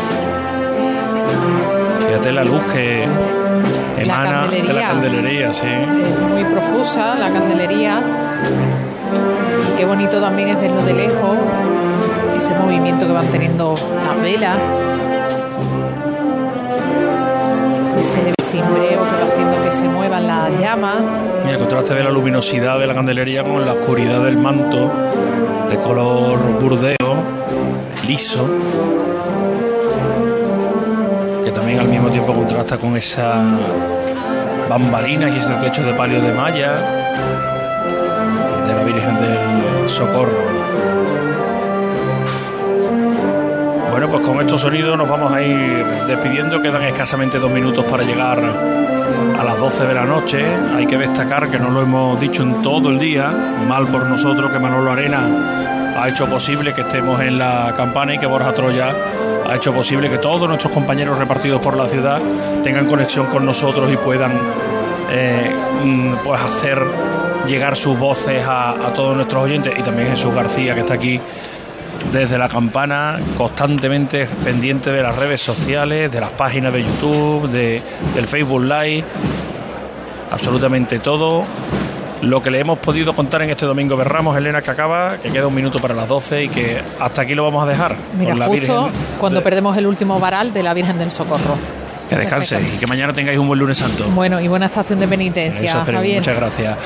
Fíjate 2.07 2.33
la 2.33 2.43
luz 2.43 2.59
que 2.73 3.03
emana 3.99 4.47
de 4.47 4.63
la 4.63 4.81
candelería. 4.81 4.87
candelería, 4.87 5.53
sí. 5.53 5.67
Es 5.67 6.19
muy 6.19 6.43
profusa 6.45 7.13
la 7.19 7.29
candelería. 7.29 8.01
Y 9.69 9.77
qué 9.77 9.85
bonito 9.85 10.19
también 10.19 10.47
es 10.49 10.59
verlo 10.59 10.81
de 10.83 10.93
lejos. 10.95 11.37
Ese 12.35 12.55
movimiento 12.55 13.05
que 13.05 13.13
van 13.13 13.27
teniendo 13.27 13.75
las 13.75 14.19
velas. 14.19 14.57
Ese 17.99 18.33
cimbreo 18.49 18.89
que 18.89 18.95
va 18.97 19.31
haciendo 19.31 19.63
que 19.63 19.71
se 19.71 19.87
muevan 19.87 20.25
las 20.25 20.59
llamas. 20.59 20.97
Y 21.45 21.51
el 21.51 21.59
contraste 21.59 21.93
de 21.93 22.03
la 22.03 22.09
luminosidad 22.09 22.79
de 22.79 22.87
la 22.87 22.95
candelería 22.95 23.43
con 23.43 23.63
la 23.63 23.73
oscuridad 23.73 24.23
del 24.23 24.37
manto 24.37 24.91
de 25.69 25.77
color 25.77 26.39
burdeo, 26.59 26.95
liso, 28.05 28.47
que 31.43 31.51
también 31.51 31.79
al 31.79 31.87
mismo 31.87 32.09
tiempo 32.09 32.33
contrasta 32.33 32.77
con 32.77 32.95
esa 32.97 33.43
bambalina 34.69 35.29
y 35.29 35.37
ese 35.37 35.53
techo 35.55 35.83
de 35.83 35.93
palio 35.93 36.21
de 36.21 36.31
malla 36.31 36.75
de 38.67 38.73
la 38.73 38.83
Virgen 38.83 39.19
del 39.19 39.89
Socorro. 39.89 40.51
Bueno, 43.91 44.09
pues 44.09 44.25
con 44.25 44.39
estos 44.39 44.61
sonidos 44.61 44.97
nos 44.97 45.09
vamos 45.09 45.31
a 45.31 45.41
ir 45.41 45.85
despidiendo. 46.07 46.61
Quedan 46.61 46.83
escasamente 46.83 47.37
dos 47.39 47.51
minutos 47.51 47.85
para 47.85 48.03
llegar 48.03 48.39
a 48.39 49.43
las 49.43 49.59
12 49.59 49.85
de 49.85 49.93
la 49.93 50.05
noche. 50.05 50.45
Hay 50.75 50.87
que 50.87 50.97
destacar 50.97 51.49
que 51.49 51.59
no 51.59 51.69
lo 51.69 51.81
hemos 51.81 52.19
dicho 52.19 52.43
en 52.43 52.61
todo 52.61 52.89
el 52.89 52.97
día, 52.97 53.29
mal 53.67 53.87
por 53.87 54.05
nosotros 54.07 54.51
que 54.51 54.59
Manolo 54.59 54.91
Arena 54.91 55.70
ha 56.01 56.09
hecho 56.09 56.27
posible 56.27 56.73
que 56.73 56.81
estemos 56.81 57.21
en 57.21 57.37
la 57.37 57.75
campana 57.77 58.15
y 58.15 58.17
que 58.17 58.25
Borja 58.25 58.53
Troya 58.53 58.95
ha 59.47 59.55
hecho 59.55 59.71
posible 59.71 60.09
que 60.09 60.17
todos 60.17 60.47
nuestros 60.47 60.73
compañeros 60.73 61.19
repartidos 61.19 61.61
por 61.61 61.77
la 61.77 61.87
ciudad 61.87 62.19
tengan 62.63 62.87
conexión 62.87 63.27
con 63.27 63.45
nosotros 63.45 63.91
y 63.91 63.97
puedan 63.97 64.31
eh, 65.11 65.51
mm, 65.83 66.13
pues 66.23 66.41
hacer 66.41 66.81
llegar 67.45 67.75
sus 67.75 67.99
voces 67.99 68.43
a, 68.47 68.71
a 68.71 68.93
todos 68.95 69.15
nuestros 69.15 69.43
oyentes 69.43 69.73
y 69.77 69.83
también 69.83 70.09
Jesús 70.09 70.33
García 70.33 70.73
que 70.73 70.79
está 70.79 70.95
aquí 70.95 71.19
desde 72.11 72.39
la 72.39 72.49
campana, 72.49 73.19
constantemente 73.37 74.25
pendiente 74.43 74.91
de 74.91 75.03
las 75.03 75.15
redes 75.15 75.41
sociales, 75.41 76.11
de 76.11 76.19
las 76.19 76.31
páginas 76.31 76.73
de 76.73 76.83
YouTube, 76.83 77.47
de, 77.47 77.79
del 78.15 78.25
Facebook 78.25 78.63
Live, 78.63 79.03
absolutamente 80.31 80.97
todo. 80.97 81.45
Lo 82.21 82.41
que 82.41 82.51
le 82.51 82.59
hemos 82.59 82.77
podido 82.77 83.13
contar 83.15 83.41
en 83.41 83.49
este 83.49 83.65
domingo 83.65 83.97
de 83.97 84.03
Ramos, 84.03 84.37
Elena, 84.37 84.61
que 84.61 84.69
acaba, 84.69 85.17
que 85.17 85.31
queda 85.31 85.47
un 85.47 85.55
minuto 85.55 85.79
para 85.79 85.95
las 85.95 86.07
12 86.07 86.43
y 86.43 86.49
que 86.49 86.81
hasta 86.99 87.23
aquí 87.23 87.33
lo 87.33 87.43
vamos 87.43 87.63
a 87.63 87.69
dejar. 87.69 87.95
Mira, 88.17 88.31
con 88.31 88.39
la 88.39 88.45
justo 88.45 88.83
Virgen. 88.85 89.01
cuando 89.19 89.41
perdemos 89.41 89.75
el 89.75 89.87
último 89.87 90.19
varal 90.19 90.53
de 90.53 90.61
la 90.61 90.73
Virgen 90.73 90.99
del 90.99 91.11
Socorro. 91.11 91.57
Que 92.07 92.17
descanse 92.17 92.59
y 92.61 92.77
que 92.77 92.85
mañana 92.85 93.13
tengáis 93.13 93.39
un 93.39 93.47
buen 93.47 93.57
lunes 93.57 93.77
santo. 93.77 94.05
Bueno, 94.09 94.41
y 94.41 94.47
buena 94.49 94.65
estación 94.65 94.99
de 94.99 95.07
penitencia, 95.07 95.69
Eso 95.69 95.79
esperemos. 95.79 96.01
Javier. 96.01 96.19
Muchas 96.19 96.35
gracias. 96.35 96.77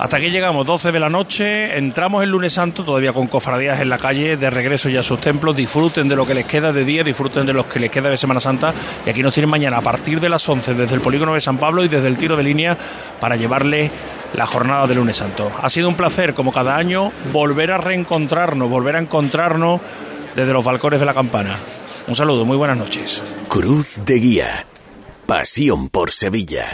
Hasta 0.00 0.16
aquí 0.16 0.28
llegamos, 0.28 0.66
12 0.66 0.90
de 0.90 0.98
la 0.98 1.08
noche. 1.08 1.78
Entramos 1.78 2.20
el 2.24 2.30
lunes 2.30 2.52
santo, 2.52 2.82
todavía 2.82 3.12
con 3.12 3.28
cofradías 3.28 3.80
en 3.80 3.88
la 3.88 3.98
calle, 3.98 4.36
de 4.36 4.50
regreso 4.50 4.88
ya 4.88 5.00
a 5.00 5.04
sus 5.04 5.20
templos. 5.20 5.54
Disfruten 5.54 6.08
de 6.08 6.16
lo 6.16 6.26
que 6.26 6.34
les 6.34 6.46
queda 6.46 6.72
de 6.72 6.84
día, 6.84 7.04
disfruten 7.04 7.46
de 7.46 7.52
lo 7.52 7.68
que 7.68 7.78
les 7.78 7.92
queda 7.92 8.10
de 8.10 8.16
Semana 8.16 8.40
Santa. 8.40 8.74
Y 9.06 9.10
aquí 9.10 9.22
nos 9.22 9.32
tienen 9.32 9.48
mañana 9.48 9.76
a 9.76 9.82
partir 9.82 10.18
de 10.18 10.28
las 10.28 10.46
11 10.48 10.74
desde 10.74 10.96
el 10.96 11.00
polígono 11.00 11.34
de 11.34 11.40
San 11.40 11.58
Pablo 11.58 11.84
y 11.84 11.88
desde 11.88 12.08
el 12.08 12.18
tiro 12.18 12.36
de 12.36 12.42
línea 12.42 12.76
para 13.20 13.36
llevarles 13.36 13.88
la 14.34 14.46
jornada 14.46 14.86
del 14.86 14.98
lunes 14.98 15.16
santo. 15.16 15.50
Ha 15.60 15.70
sido 15.70 15.88
un 15.88 15.94
placer, 15.94 16.34
como 16.34 16.52
cada 16.52 16.76
año, 16.76 17.12
volver 17.32 17.72
a 17.72 17.78
reencontrarnos, 17.78 18.68
volver 18.68 18.96
a 18.96 19.00
encontrarnos 19.00 19.80
desde 20.34 20.52
los 20.52 20.64
balcones 20.64 21.00
de 21.00 21.06
la 21.06 21.14
campana. 21.14 21.56
Un 22.06 22.16
saludo, 22.16 22.44
muy 22.44 22.56
buenas 22.56 22.76
noches. 22.76 23.22
Cruz 23.48 24.00
de 24.04 24.14
Guía. 24.14 24.66
Pasión 25.26 25.88
por 25.88 26.10
Sevilla. 26.10 26.66